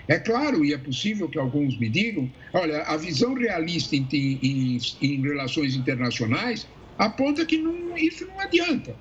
[0.08, 4.78] É claro, e é possível que alguns me digam, olha, a visão realista em, em,
[5.00, 6.66] em relações internacionais
[6.98, 8.94] aponta que não, isso não adianta,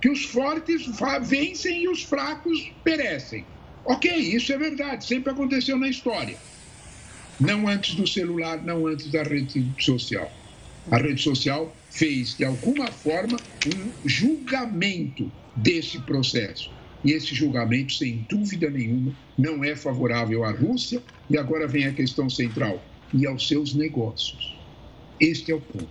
[0.00, 0.86] que os fortes
[1.22, 3.44] vencem e os fracos perecem.
[3.84, 6.36] Ok, isso é verdade, sempre aconteceu na história.
[7.40, 10.30] Não antes do celular, não antes da rede social.
[10.90, 16.70] A rede social fez, de alguma forma, um julgamento desse processo.
[17.02, 21.02] E esse julgamento, sem dúvida nenhuma, não é favorável à Rússia.
[21.30, 24.56] E agora vem a questão central: e aos seus negócios.
[25.18, 25.88] Este é o ponto.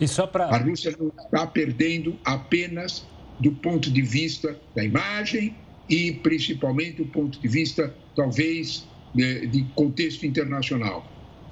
[0.00, 0.46] E só pra...
[0.46, 3.04] A Rússia não está perdendo apenas
[3.38, 5.54] do ponto de vista da imagem
[5.92, 11.06] e, principalmente, do ponto de vista, talvez, de, de contexto internacional.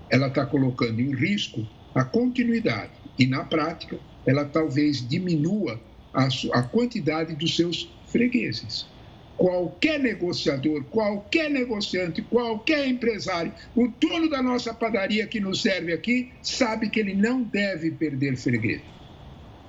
[0.09, 5.79] Ela está colocando em risco a continuidade e, na prática, ela talvez diminua
[6.15, 8.87] a, a quantidade dos seus fregueses.
[9.37, 16.33] Qualquer negociador, qualquer negociante, qualquer empresário, o dono da nossa padaria que nos serve aqui,
[16.41, 18.81] sabe que ele não deve perder freguês.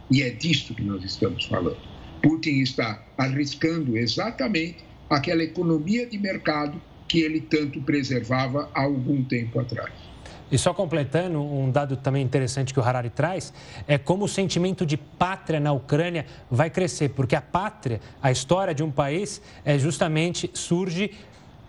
[0.10, 1.78] E é disto que nós estamos falando.
[2.22, 9.60] Putin está arriscando exatamente aquela economia de mercado que ele tanto preservava há algum tempo
[9.60, 9.92] atrás.
[10.52, 13.54] E só completando, um dado também interessante que o Harari traz
[13.88, 18.74] é como o sentimento de pátria na Ucrânia vai crescer, porque a pátria, a história
[18.74, 21.12] de um país, é justamente surge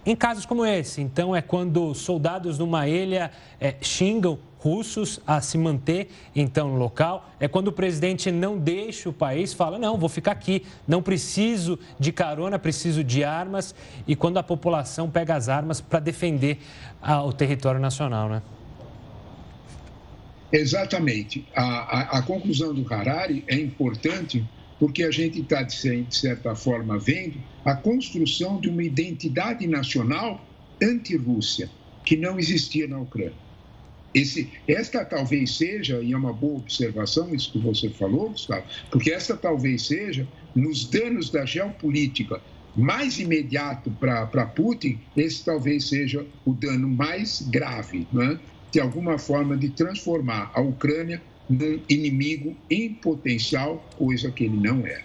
[0.05, 1.01] em casos como esse.
[1.01, 3.31] Então, é quando soldados numa ilha
[3.61, 7.29] é, xingam russos a se manter, então, no local.
[7.41, 11.79] É quando o presidente não deixa o país, fala: não, vou ficar aqui, não preciso
[11.99, 13.75] de carona, preciso de armas.
[14.07, 16.59] E quando a população pega as armas para defender
[17.01, 18.43] a, o território nacional, né?
[20.53, 21.45] Exatamente.
[21.57, 24.45] A, a, a, conclusão do Harari é importante
[24.79, 30.45] porque a gente está, de certa forma, vendo a construção de uma identidade nacional
[30.81, 31.71] anti-Rússia,
[32.05, 33.43] que não existia na Ucrânia.
[34.15, 39.11] Esse, esta talvez seja, e é uma boa observação isso que você falou, Gustavo, porque
[39.11, 42.41] esta talvez seja, nos danos da geopolítica
[42.75, 48.07] mais imediato para Putin, esse talvez seja o dano mais grave.
[48.13, 48.39] Não é?
[48.73, 54.87] de alguma forma, de transformar a Ucrânia num inimigo em potencial, coisa que ele não
[54.87, 55.03] é.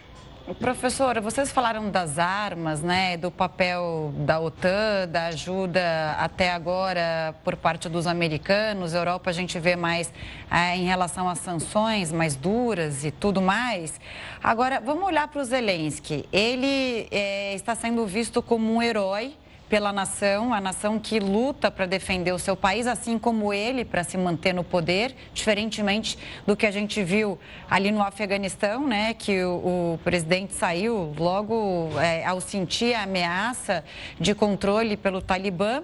[0.56, 7.58] Professora, vocês falaram das armas, né, do papel da OTAN, da ajuda até agora por
[7.58, 8.93] parte dos americanos.
[8.93, 10.10] Europa a gente vê mais
[10.50, 14.00] é, em relação às sanções mais duras e tudo mais.
[14.41, 16.24] Agora, vamos olhar para o Zelensky.
[16.32, 19.36] Ele é, está sendo visto como um herói
[19.70, 24.03] pela nação, a nação que luta para defender o seu país, assim como ele para
[24.03, 27.38] se manter no poder, diferentemente do que a gente viu
[27.70, 33.84] ali no Afeganistão, né, que o, o presidente saiu logo é, ao sentir a ameaça
[34.20, 35.84] de controle pelo Talibã.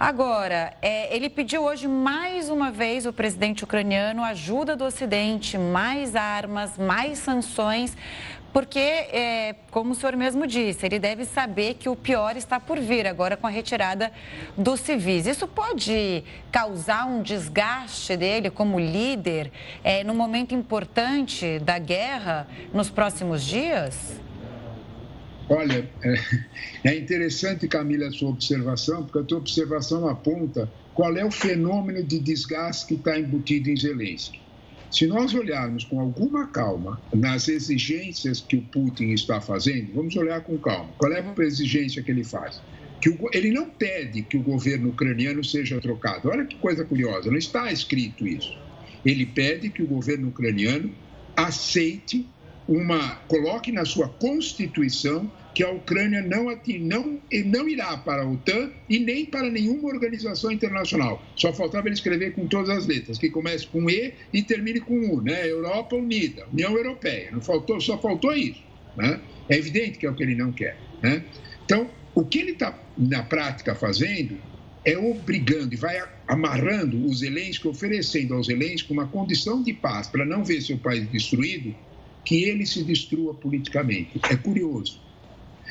[0.00, 6.14] Agora, é, ele pediu hoje mais uma vez o presidente ucraniano ajuda do Ocidente, mais
[6.14, 7.96] armas, mais sanções
[8.52, 12.80] porque, é, como o senhor mesmo disse, ele deve saber que o pior está por
[12.80, 14.10] vir agora com a retirada
[14.56, 15.26] dos civis.
[15.26, 19.52] Isso pode causar um desgaste dele como líder
[19.84, 24.18] é, no momento importante da guerra nos próximos dias?
[25.48, 31.24] Olha, é, é interessante, Camila, a sua observação, porque a tua observação aponta qual é
[31.24, 34.40] o fenômeno de desgaste que está embutido em Zelensky.
[34.90, 40.40] Se nós olharmos com alguma calma nas exigências que o Putin está fazendo, vamos olhar
[40.42, 40.90] com calma.
[40.96, 42.60] Qual é a exigência que ele faz?
[43.00, 46.28] Que o, ele não pede que o governo ucraniano seja trocado.
[46.28, 48.56] Olha que coisa curiosa, não está escrito isso.
[49.04, 50.90] Ele pede que o governo ucraniano
[51.36, 52.26] aceite
[52.66, 58.70] uma, coloque na sua constituição que a Ucrânia não, não, não irá para a OTAN
[58.88, 61.20] e nem para nenhuma organização internacional.
[61.34, 64.94] Só faltava ele escrever com todas as letras, que comece com E e termine com
[65.10, 65.50] U, né?
[65.50, 67.32] Europa Unida, União Europeia.
[67.32, 68.62] Não faltou, só faltou isso.
[68.96, 69.20] Né?
[69.48, 70.78] É evidente que é o que ele não quer.
[71.02, 71.24] Né?
[71.64, 74.38] Então, o que ele está, na prática, fazendo
[74.84, 80.24] é obrigando e vai amarrando o Zelensky, oferecendo ao Zelensky uma condição de paz para
[80.24, 81.74] não ver seu país destruído,
[82.24, 84.20] que ele se destrua politicamente.
[84.30, 85.07] É curioso.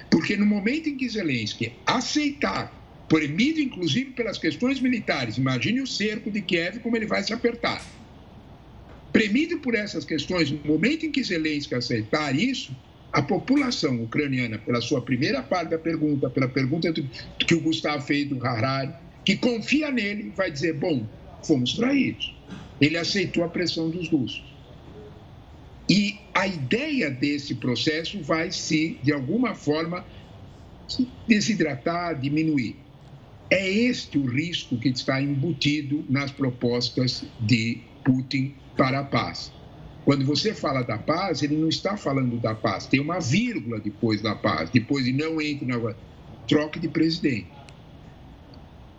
[0.09, 2.73] Porque no momento em que Zelensky aceitar,
[3.07, 7.81] premido inclusive pelas questões militares, imagine o cerco de Kiev como ele vai se apertar.
[9.11, 12.75] Premido por essas questões, no momento em que Zelensky aceitar isso,
[13.11, 18.29] a população ucraniana, pela sua primeira parte da pergunta, pela pergunta que o Gustavo fez
[18.29, 18.93] do Harari,
[19.25, 21.09] que confia nele vai dizer: bom,
[21.45, 22.35] fomos traídos.
[22.79, 24.56] Ele aceitou a pressão dos russos.
[25.89, 30.05] E a ideia desse processo vai se, de alguma forma,
[31.27, 32.75] desidratar, diminuir.
[33.49, 39.51] É este o risco que está embutido nas propostas de Putin para a paz.
[40.03, 44.21] Quando você fala da paz, ele não está falando da paz, tem uma vírgula depois
[44.21, 45.77] da paz, depois de não entre na
[46.47, 47.47] troca de presidente.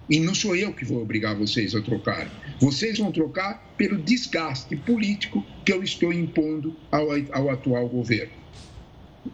[0.08, 2.30] E não sou eu que vou obrigar vocês a trocar.
[2.60, 8.32] Vocês vão trocar pelo desgaste político que eu estou impondo ao, ao atual governo.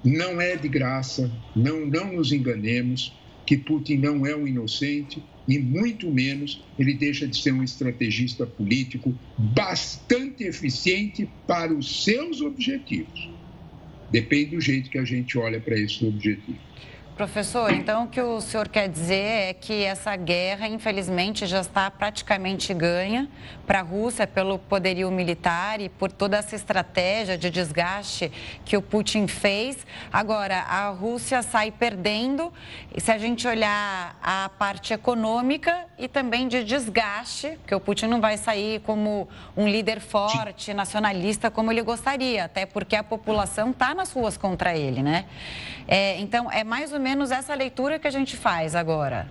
[0.05, 3.17] Não é de graça, não, não nos enganemos
[3.47, 8.47] que Putin não é um inocente e muito menos ele deixa de ser um estrategista
[8.47, 13.31] político bastante eficiente para os seus objetivos.
[14.11, 16.61] Depende do jeito que a gente olha para esses objetivos.
[17.17, 21.89] Professor, então o que o senhor quer dizer é que essa guerra, infelizmente, já está
[21.89, 23.29] praticamente ganha
[23.65, 28.33] para a Rússia pelo poderio militar e por toda essa estratégia de desgaste
[28.65, 29.87] que o Putin fez.
[30.13, 32.53] Agora, a Rússia sai perdendo,
[32.99, 38.21] se a gente olhar a parte econômica e também de desgaste, que o Putin não
[38.21, 43.95] vai sair como um líder forte, nacionalista, como ele gostaria, até porque a população está
[43.95, 45.27] nas ruas contra ele, né?
[45.87, 49.31] É, então, é mais ou menos essa leitura que a gente faz agora.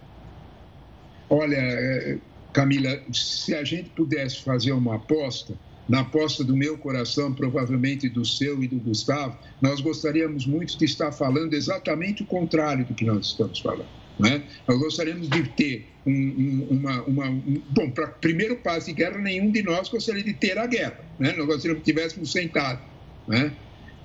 [1.29, 2.17] Olha, é,
[2.53, 5.55] Camila, se a gente pudesse fazer uma aposta,
[5.89, 10.85] na aposta do meu coração, provavelmente do seu e do Gustavo, nós gostaríamos muito de
[10.85, 14.03] estar falando exatamente o contrário do que nós estamos falando.
[14.19, 14.43] Né?
[14.67, 19.17] Nós gostaríamos de ter um, um, uma, uma um, bom, para primeiro passo de guerra,
[19.17, 20.99] nenhum de nós gostaria de ter a guerra.
[21.17, 21.33] Né?
[21.35, 22.79] Nós gostaríamos que tivéssemos sentado.
[23.27, 23.51] Né?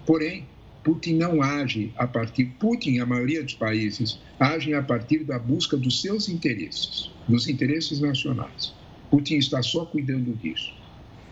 [0.06, 0.46] Porém,
[0.88, 5.76] Putin não age a partir, Putin a maioria dos países agem a partir da busca
[5.76, 8.72] dos seus interesses, dos interesses nacionais.
[9.10, 10.72] Putin está só cuidando disso.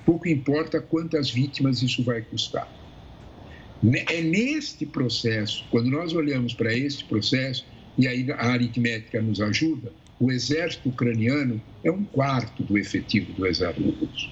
[0.05, 2.71] Pouco importa quantas vítimas isso vai custar.
[4.11, 7.65] É neste processo, quando nós olhamos para este processo,
[7.97, 9.91] e aí a aritmética nos ajuda,
[10.21, 14.31] o exército ucraniano é um quarto do efetivo do exército russo.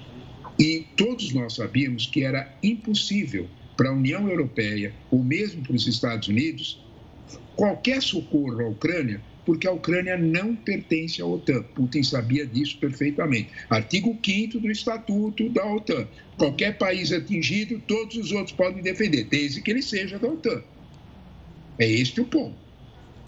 [0.58, 5.86] E todos nós sabíamos que era impossível para a União Europeia ou mesmo para os
[5.86, 6.84] Estados Unidos
[7.56, 11.62] qualquer socorro à Ucrânia, porque a Ucrânia não pertence à OTAN.
[11.74, 13.50] Putin sabia disso perfeitamente.
[13.68, 16.08] Artigo 5 do Estatuto da OTAN.
[16.36, 20.62] Qualquer país atingido, todos os outros podem defender, desde que ele seja da OTAN.
[21.78, 22.56] É este o ponto.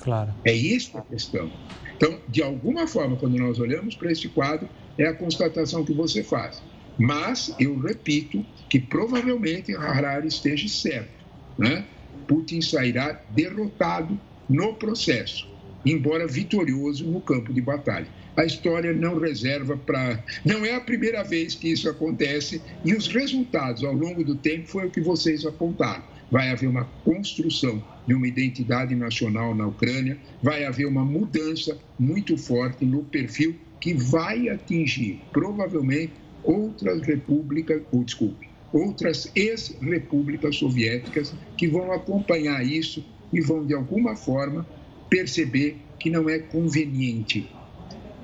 [0.01, 0.32] Claro.
[0.44, 1.51] É esta a questão.
[1.97, 4.68] Então, de alguma forma, quando nós olhamos para este quadro,
[4.99, 6.62] é a constatação que você faz.
[6.99, 11.24] Mas, eu repito, que provavelmente Harari esteja certo.
[11.59, 11.84] Né?
[12.26, 14.18] Putin sairá derrotado
[14.49, 15.49] no processo,
[15.84, 18.07] embora vitorioso no campo de batalha.
[18.36, 20.22] A história não reserva para.
[20.44, 24.68] Não é a primeira vez que isso acontece e os resultados ao longo do tempo
[24.68, 26.05] foi o que vocês apontaram.
[26.30, 32.36] Vai haver uma construção de uma identidade nacional na Ucrânia, vai haver uma mudança muito
[32.36, 36.12] forte no perfil que vai atingir, provavelmente,
[36.47, 44.16] outras repúblicas, ou desculpe, outras ex-repúblicas soviéticas que vão acompanhar isso e vão, de alguma
[44.16, 44.66] forma,
[45.11, 47.49] perceber que não é conveniente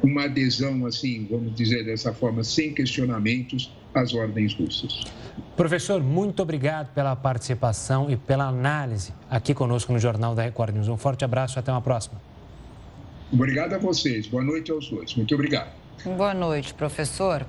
[0.02, 5.04] uma adesão, assim, vamos dizer dessa forma, sem questionamentos às ordens russas.
[5.56, 10.88] Professor, muito obrigado pela participação e pela análise aqui conosco no Jornal da Record News.
[10.88, 12.20] Um forte abraço e até uma próxima.
[13.32, 14.26] Obrigado a vocês.
[14.26, 15.14] Boa noite aos dois.
[15.14, 15.70] Muito obrigado.
[16.04, 17.46] Boa noite, professor.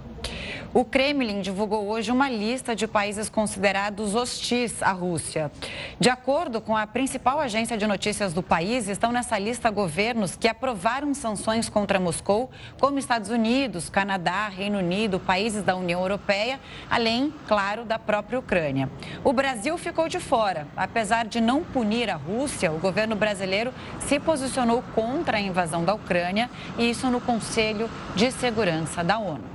[0.74, 5.52] O Kremlin divulgou hoje uma lista de países considerados hostis à Rússia.
[6.00, 10.48] De acordo com a principal agência de notícias do país, estão nessa lista governos que
[10.48, 12.50] aprovaram sanções contra Moscou,
[12.80, 16.60] como Estados Unidos, Canadá, Reino Unido, países da União Europeia,
[16.90, 18.90] além, claro, da própria Ucrânia.
[19.24, 20.68] O Brasil ficou de fora.
[20.76, 25.94] Apesar de não punir a Rússia, o governo brasileiro se posicionou contra a invasão da
[25.94, 26.50] Ucrânia,
[26.80, 29.53] e isso no Conselho de Segurança da ONU.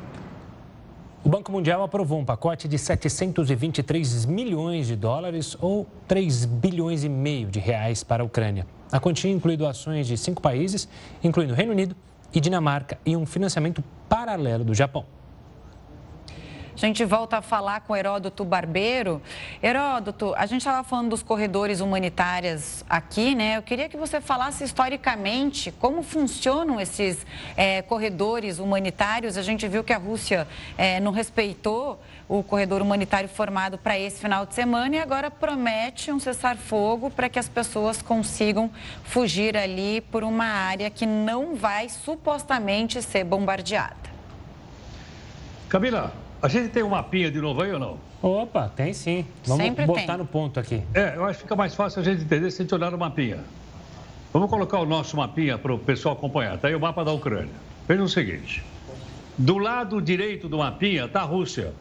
[1.29, 7.09] O Banco Mundial aprovou um pacote de 723 milhões de dólares ou 3 bilhões e
[7.11, 8.67] meio de reais para a Ucrânia.
[8.91, 10.89] A quantia inclui doações de cinco países,
[11.23, 11.95] incluindo Reino Unido
[12.33, 15.05] e Dinamarca, e um financiamento paralelo do Japão.
[16.81, 19.21] A gente volta a falar com Heródoto Barbeiro.
[19.61, 23.57] Heródoto, a gente estava falando dos corredores humanitários aqui, né?
[23.57, 27.27] Eu queria que você falasse historicamente como funcionam esses
[27.57, 29.37] é, corredores humanitários.
[29.37, 30.47] A gente viu que a Rússia
[30.77, 36.13] é, não respeitou o corredor humanitário formado para esse final de semana e agora promete
[36.13, 38.71] um cessar-fogo para que as pessoas consigam
[39.03, 43.97] fugir ali por uma área que não vai supostamente ser bombardeada.
[45.69, 47.99] Camila, a gente tem um mapinha de novo aí ou não?
[48.23, 49.25] Opa, tem sim.
[49.45, 50.17] Vamos Sempre botar tem.
[50.19, 50.83] no ponto aqui.
[50.95, 52.99] É, eu acho que fica mais fácil a gente entender se a gente olhar no
[52.99, 53.39] mapinha.
[54.33, 56.57] Vamos colocar o nosso mapinha para o pessoal acompanhar.
[56.57, 57.55] Está aí o mapa da Ucrânia.
[57.89, 58.63] Veja o seguinte.
[59.37, 61.73] Do lado direito do mapinha está a Rússia.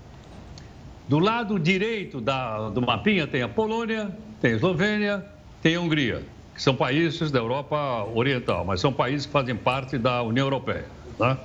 [1.08, 4.12] Do lado direito da, do mapinha tem a Polônia,
[4.42, 5.26] tem a Eslovênia,
[5.62, 6.24] tem a Hungria,
[6.54, 10.86] que são países da Europa Oriental, mas são países que fazem parte da União Europeia.
[11.18, 11.38] Tá?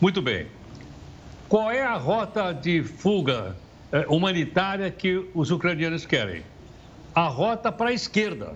[0.00, 0.46] Muito bem.
[1.48, 3.56] Qual é a rota de fuga
[3.90, 6.42] eh, humanitária que os ucranianos querem?
[7.14, 8.52] A rota para a esquerda.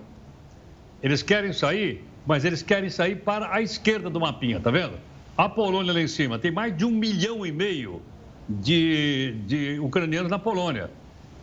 [1.01, 4.93] Eles querem sair, mas eles querem sair para a esquerda do mapinha, tá vendo?
[5.35, 7.99] A Polônia lá em cima tem mais de um milhão e meio
[8.47, 10.91] de, de ucranianos na Polônia,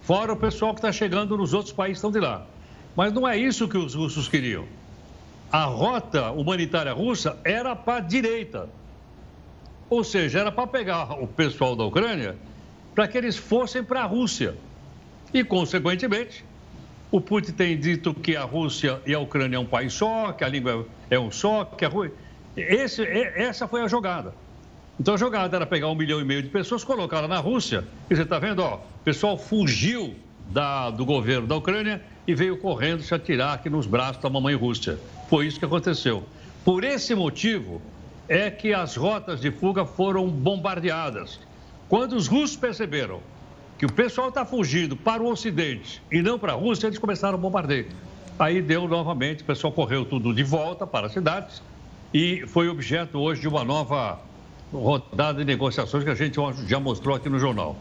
[0.03, 2.47] fora o pessoal que está chegando nos outros países estão de lá.
[2.95, 4.67] Mas não é isso que os russos queriam.
[5.51, 8.69] A rota humanitária russa era para a direita.
[9.91, 12.37] Ou seja, era para pegar o pessoal da Ucrânia
[12.95, 14.55] para que eles fossem para a Rússia.
[15.35, 16.45] E, consequentemente,
[17.11, 20.45] o Putin tem dito que a Rússia e a Ucrânia é um país só, que
[20.45, 22.15] a língua é um só, que a Rússia...
[22.57, 24.33] Esse, essa foi a jogada.
[24.99, 27.85] Então a jogada era pegar um milhão e meio de pessoas, colocá-la na Rússia.
[28.09, 30.15] E você está vendo, ó, o pessoal fugiu
[30.51, 34.55] da, do governo da Ucrânia e veio correndo se atirar aqui nos braços da mamãe
[34.55, 34.99] Rússia.
[35.29, 36.23] Foi isso que aconteceu.
[36.65, 37.81] Por esse motivo
[38.31, 41.41] é que as rotas de fuga foram bombardeadas.
[41.89, 43.21] Quando os russos perceberam
[43.77, 47.37] que o pessoal está fugindo para o Ocidente e não para a Rússia, eles começaram
[47.37, 47.89] o bombardeio.
[48.39, 51.61] Aí deu novamente, o pessoal correu tudo de volta para as cidades
[52.15, 54.21] e foi objeto hoje de uma nova
[54.73, 56.37] rodada de negociações que a gente
[56.69, 57.77] já mostrou aqui no jornal.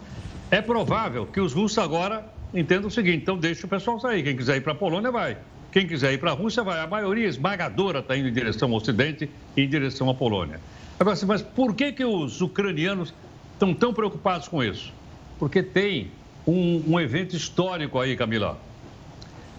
[0.50, 4.24] É provável que os russos agora entendam o seguinte: então deixa o pessoal sair.
[4.24, 5.38] Quem quiser ir para a Polônia, vai.
[5.72, 6.80] Quem quiser ir para a Rússia, vai.
[6.80, 10.60] A maioria esmagadora está indo em direção ao Ocidente e em direção à Polônia.
[10.98, 13.14] Agora, assim, mas por que, que os ucranianos
[13.52, 14.92] estão tão preocupados com isso?
[15.38, 16.10] Porque tem
[16.46, 18.58] um, um evento histórico aí, Camila.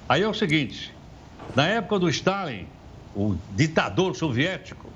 [0.08, 0.94] Aí é o seguinte:
[1.56, 2.68] na época do Stalin,
[3.16, 4.90] o ditador soviético,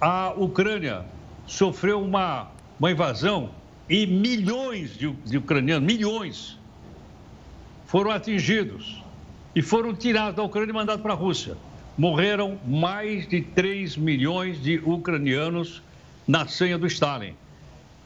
[0.00, 1.04] a Ucrânia
[1.46, 3.50] sofreu uma, uma invasão
[3.88, 6.58] e milhões de, de ucranianos, milhões,
[7.86, 9.01] foram atingidos
[9.54, 11.56] e foram tirados da Ucrânia e mandados para a Rússia.
[11.96, 15.82] Morreram mais de 3 milhões de ucranianos
[16.26, 17.34] na senha do Stalin.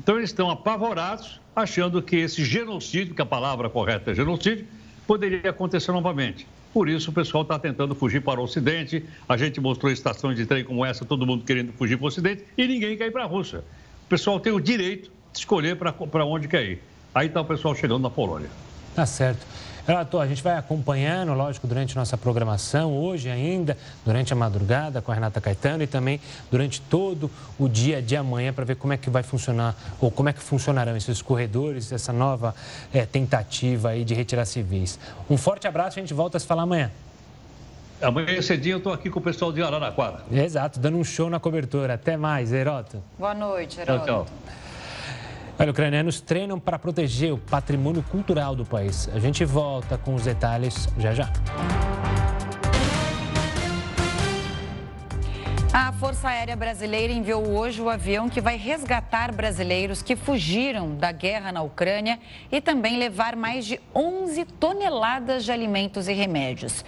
[0.01, 4.67] Então eles estão apavorados, achando que esse genocídio, que a palavra correta é genocídio,
[5.07, 6.47] poderia acontecer novamente.
[6.73, 9.05] Por isso o pessoal está tentando fugir para o Ocidente.
[9.29, 12.45] A gente mostrou estações de trem como essa, todo mundo querendo fugir para o Ocidente
[12.59, 13.65] e ninguém quer ir para a Rússia.
[14.05, 16.83] O pessoal tem o direito de escolher para onde quer ir.
[17.15, 18.51] Aí está o pessoal chegando na Polônia.
[18.95, 19.47] Tá certo.
[19.87, 25.13] Relator, a gente vai acompanhando, lógico, durante nossa programação, hoje ainda, durante a madrugada com
[25.13, 28.97] a Renata Caetano e também durante todo o dia de amanhã para ver como é
[28.97, 32.53] que vai funcionar ou como é que funcionarão esses corredores, essa nova
[32.93, 34.99] é, tentativa aí de retirar civis.
[35.31, 36.91] Um forte abraço, a gente volta a se falar amanhã.
[38.03, 40.25] Amanhã cedinho eu estou aqui com o pessoal de Araraquara.
[40.31, 41.95] Exato, dando um show na cobertura.
[41.95, 43.03] Até mais, Heroto.
[43.19, 44.05] Boa noite, Heroto.
[44.05, 44.57] Tchau, tchau.
[45.59, 49.09] Olha, ucranianos treinam para proteger o patrimônio cultural do país.
[49.15, 51.33] A gente volta com os detalhes já já.
[55.79, 61.13] A Força Aérea Brasileira enviou hoje o avião que vai resgatar brasileiros que fugiram da
[61.13, 62.19] guerra na Ucrânia
[62.51, 66.83] e também levar mais de 11 toneladas de alimentos e remédios.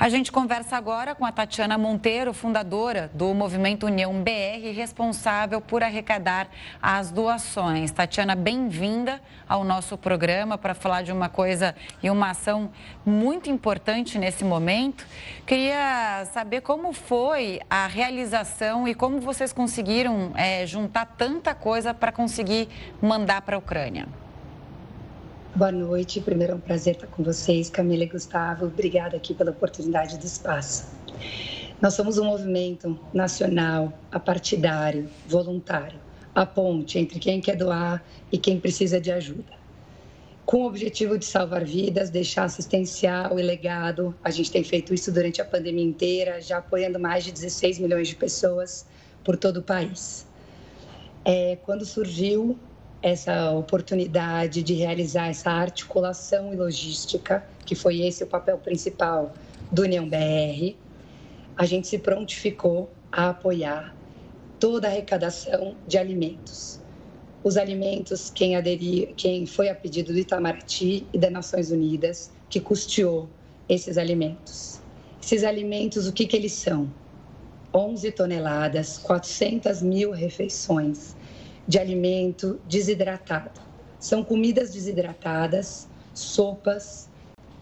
[0.00, 5.82] A gente conversa agora com a Tatiana Monteiro, fundadora do Movimento União BR, responsável por
[5.82, 6.48] arrecadar
[6.80, 7.90] as doações.
[7.90, 12.70] Tatiana, bem-vinda ao nosso programa para falar de uma coisa e uma ação
[13.04, 15.06] muito importante nesse momento.
[15.46, 18.21] Queria saber como foi a realização
[18.86, 22.68] e como vocês conseguiram é, juntar tanta coisa para conseguir
[23.00, 24.06] mandar para a Ucrânia.
[25.54, 26.20] Boa noite.
[26.20, 28.66] Primeiro é um prazer estar com vocês, Camila e Gustavo.
[28.66, 30.86] Obrigada aqui pela oportunidade do espaço.
[31.80, 35.98] Nós somos um movimento nacional, apartidário, voluntário,
[36.34, 39.61] a ponte entre quem quer doar e quem precisa de ajuda.
[40.44, 45.12] Com o objetivo de salvar vidas, deixar assistencial e legado, a gente tem feito isso
[45.12, 48.84] durante a pandemia inteira, já apoiando mais de 16 milhões de pessoas
[49.22, 50.26] por todo o país.
[51.24, 52.58] É, quando surgiu
[53.00, 59.32] essa oportunidade de realizar essa articulação e logística, que foi esse o papel principal
[59.70, 60.76] do União BR,
[61.56, 63.94] a gente se prontificou a apoiar
[64.58, 66.81] toda a arrecadação de alimentos.
[67.44, 68.52] Os alimentos, quem
[69.16, 73.28] quem foi a pedido do Itamaraty e das Nações Unidas, que custeou
[73.68, 74.80] esses alimentos.
[75.20, 76.88] Esses alimentos, o que, que eles são?
[77.74, 81.16] 11 toneladas, 400 mil refeições
[81.66, 83.60] de alimento desidratado.
[83.98, 87.08] São comidas desidratadas, sopas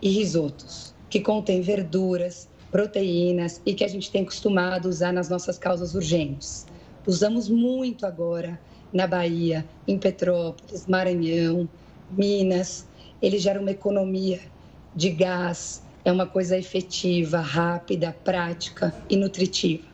[0.02, 5.58] e risotos, que contêm verduras, proteínas e que a gente tem costumado usar nas nossas
[5.58, 6.66] causas urgentes.
[7.06, 8.60] Usamos muito agora
[8.92, 11.68] na Bahia, em Petrópolis, Maranhão,
[12.10, 12.86] Minas.
[13.20, 14.40] Ele gera uma economia
[14.94, 19.86] de gás, é uma coisa efetiva, rápida, prática e nutritiva.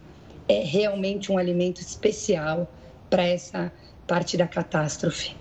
[0.48, 2.70] É realmente um alimento especial
[3.10, 3.72] para essa
[4.06, 5.36] parte da catástrofe.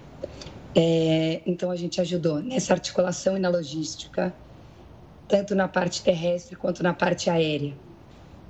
[0.75, 4.33] É, então, a gente ajudou nessa articulação e na logística,
[5.27, 7.73] tanto na parte terrestre quanto na parte aérea.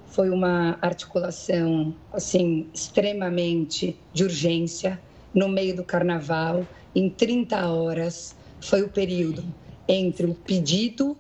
[0.07, 4.99] Foi uma articulação, assim, extremamente de urgência,
[5.33, 6.65] no meio do carnaval,
[6.95, 9.43] em 30 horas, foi o período
[9.87, 11.17] entre o pedido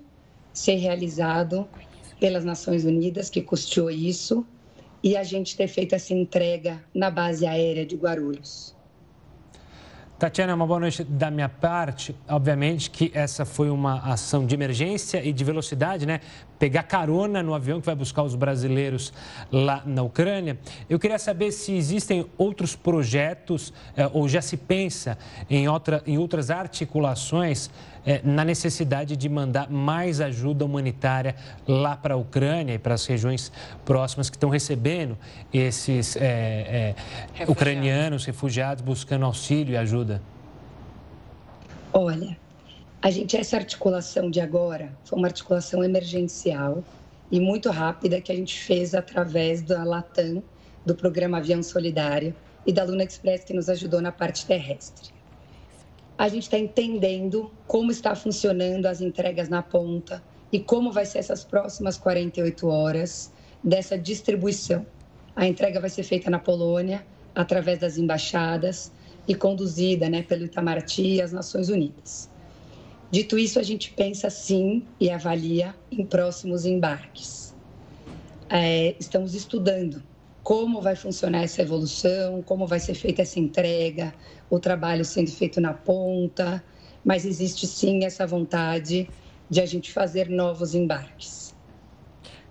[0.53, 1.67] ser realizado
[2.19, 4.45] pelas Nações Unidas, que custeou isso,
[5.03, 8.74] e a gente ter feito essa entrega na base aérea de Guarulhos.
[10.17, 12.15] Tatiana, uma boa noite da minha parte.
[12.29, 16.21] Obviamente que essa foi uma ação de emergência e de velocidade, né?
[16.57, 19.11] Pegar carona no avião que vai buscar os brasileiros
[19.51, 20.57] lá na Ucrânia.
[20.89, 25.17] Eu queria saber se existem outros projetos eh, ou já se pensa
[25.49, 27.69] em, outra, em outras articulações
[28.05, 31.35] é, na necessidade de mandar mais ajuda humanitária
[31.67, 33.51] lá para a Ucrânia e para as regiões
[33.83, 35.17] próximas que estão recebendo
[35.51, 36.93] esses é,
[37.39, 40.21] é, ucranianos, refugiados, buscando auxílio e ajuda?
[41.91, 42.37] Olha,
[43.01, 46.83] a gente, essa articulação de agora foi uma articulação emergencial
[47.31, 50.43] e muito rápida que a gente fez através da Latam,
[50.85, 52.35] do programa Avião Solidário,
[52.67, 55.14] e da Luna Express, que nos ajudou na parte terrestre
[56.17, 61.19] a gente está entendendo como está funcionando as entregas na ponta e como vai ser
[61.19, 63.33] essas próximas 48 horas
[63.63, 64.85] dessa distribuição.
[65.35, 68.91] A entrega vai ser feita na Polônia, através das embaixadas
[69.27, 72.29] e conduzida né, pelo Itamaraty e as Nações Unidas.
[73.11, 77.53] Dito isso, a gente pensa sim e avalia em próximos embarques.
[78.49, 80.01] É, estamos estudando
[80.45, 84.13] como vai funcionar essa evolução, como vai ser feita essa entrega,
[84.47, 86.63] o trabalho sendo feito na ponta,
[87.03, 89.09] mas existe sim essa vontade
[89.49, 91.44] de a gente fazer novos embarques.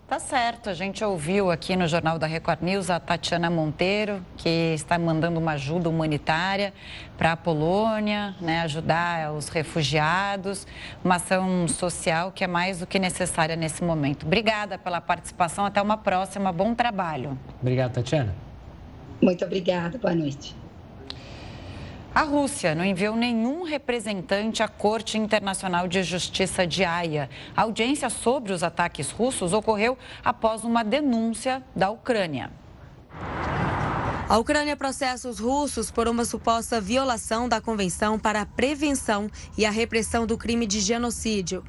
[0.06, 4.74] Tá certo, a gente ouviu aqui no Jornal da Record News a Tatiana Monteiro, que
[4.74, 6.74] está mandando uma ajuda humanitária
[7.16, 10.66] para a Polônia, né, ajudar os refugiados,
[11.02, 14.26] uma ação social que é mais do que necessária nesse momento.
[14.26, 17.38] Obrigada pela participação, até uma próxima, bom trabalho.
[17.62, 18.34] Obrigado, Tatiana.
[19.22, 20.54] Muito obrigada, boa noite.
[22.14, 27.28] A Rússia não enviou nenhum representante à Corte Internacional de Justiça de Haia.
[27.56, 32.52] A audiência sobre os ataques russos ocorreu após uma denúncia da Ucrânia.
[34.28, 39.28] A Ucrânia processa os russos por uma suposta violação da Convenção para a Prevenção
[39.58, 41.64] e a Repressão do Crime de Genocídio.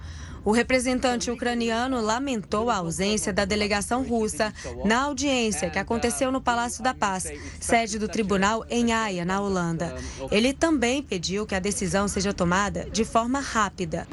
[0.45, 4.53] O representante ucraniano lamentou a ausência da delegação russa
[4.85, 9.95] na audiência que aconteceu no Palácio da Paz, sede do tribunal em Haia, na Holanda.
[10.29, 14.07] Ele também pediu que a decisão seja tomada de forma rápida.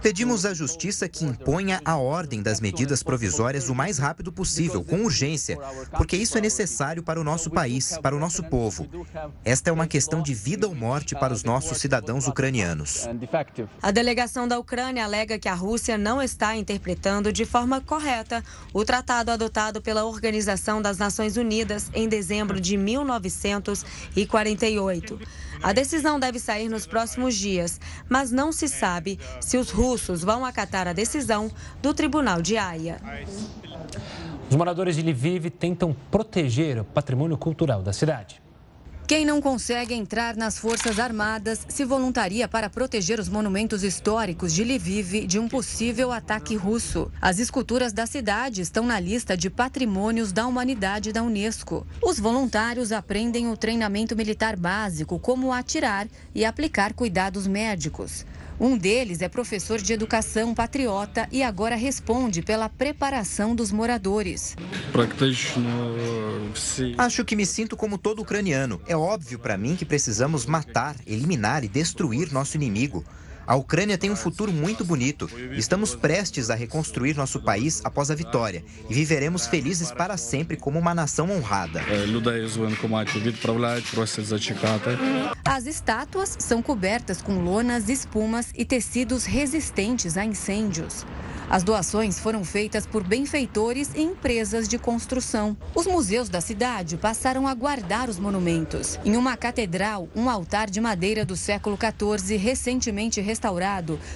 [0.00, 5.02] Pedimos à justiça que imponha a ordem das medidas provisórias o mais rápido possível, com
[5.04, 5.58] urgência,
[5.98, 8.88] porque isso é necessário para o nosso país, para o nosso povo.
[9.44, 13.06] Esta é uma questão de vida ou morte para os nossos cidadãos ucranianos.
[13.82, 18.44] A delegação da Ucrânia Ucrânia alega que a Rússia não está interpretando de forma correta
[18.72, 25.18] o tratado adotado pela Organização das Nações Unidas em dezembro de 1948.
[25.60, 30.44] A decisão deve sair nos próximos dias, mas não se sabe se os russos vão
[30.44, 31.50] acatar a decisão
[31.82, 33.00] do Tribunal de Haia.
[34.48, 38.40] Os moradores de Lviv tentam proteger o patrimônio cultural da cidade.
[39.08, 44.62] Quem não consegue entrar nas Forças Armadas se voluntaria para proteger os monumentos históricos de
[44.62, 47.10] Lviv de um possível ataque russo.
[47.18, 51.86] As esculturas da cidade estão na lista de patrimônios da humanidade da Unesco.
[52.02, 58.26] Os voluntários aprendem o treinamento militar básico, como atirar e aplicar cuidados médicos.
[58.60, 64.56] Um deles é professor de educação patriota e agora responde pela preparação dos moradores.
[66.98, 68.80] Acho que me sinto como todo ucraniano.
[68.86, 73.04] É óbvio para mim que precisamos matar, eliminar e destruir nosso inimigo.
[73.48, 75.26] A Ucrânia tem um futuro muito bonito.
[75.52, 80.78] Estamos prestes a reconstruir nosso país após a vitória e viveremos felizes para sempre como
[80.78, 81.80] uma nação honrada.
[85.46, 91.06] As estátuas são cobertas com lonas, espumas e tecidos resistentes a incêndios.
[91.50, 95.56] As doações foram feitas por benfeitores e empresas de construção.
[95.74, 99.00] Os museus da cidade passaram a guardar os monumentos.
[99.02, 103.37] Em uma catedral, um altar de madeira do século XIV, recentemente restaurado,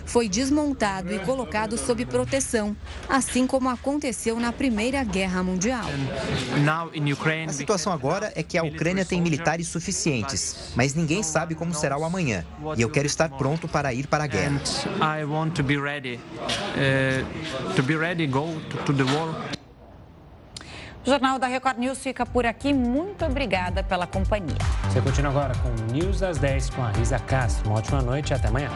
[0.05, 2.77] foi desmontado e colocado sob proteção,
[3.09, 5.87] assim como aconteceu na Primeira Guerra Mundial.
[7.49, 11.97] A situação agora é que a Ucrânia tem militares suficientes, mas ninguém sabe como será
[11.99, 12.45] o amanhã.
[12.77, 14.61] E eu quero estar pronto para ir para a guerra
[21.05, 22.73] O Jornal da Record News fica por aqui.
[22.73, 24.57] Muito obrigada pela companhia.
[24.85, 27.69] Você continua agora com News às 10 com a Risa Castro.
[27.69, 28.71] Uma ótima noite e até amanhã.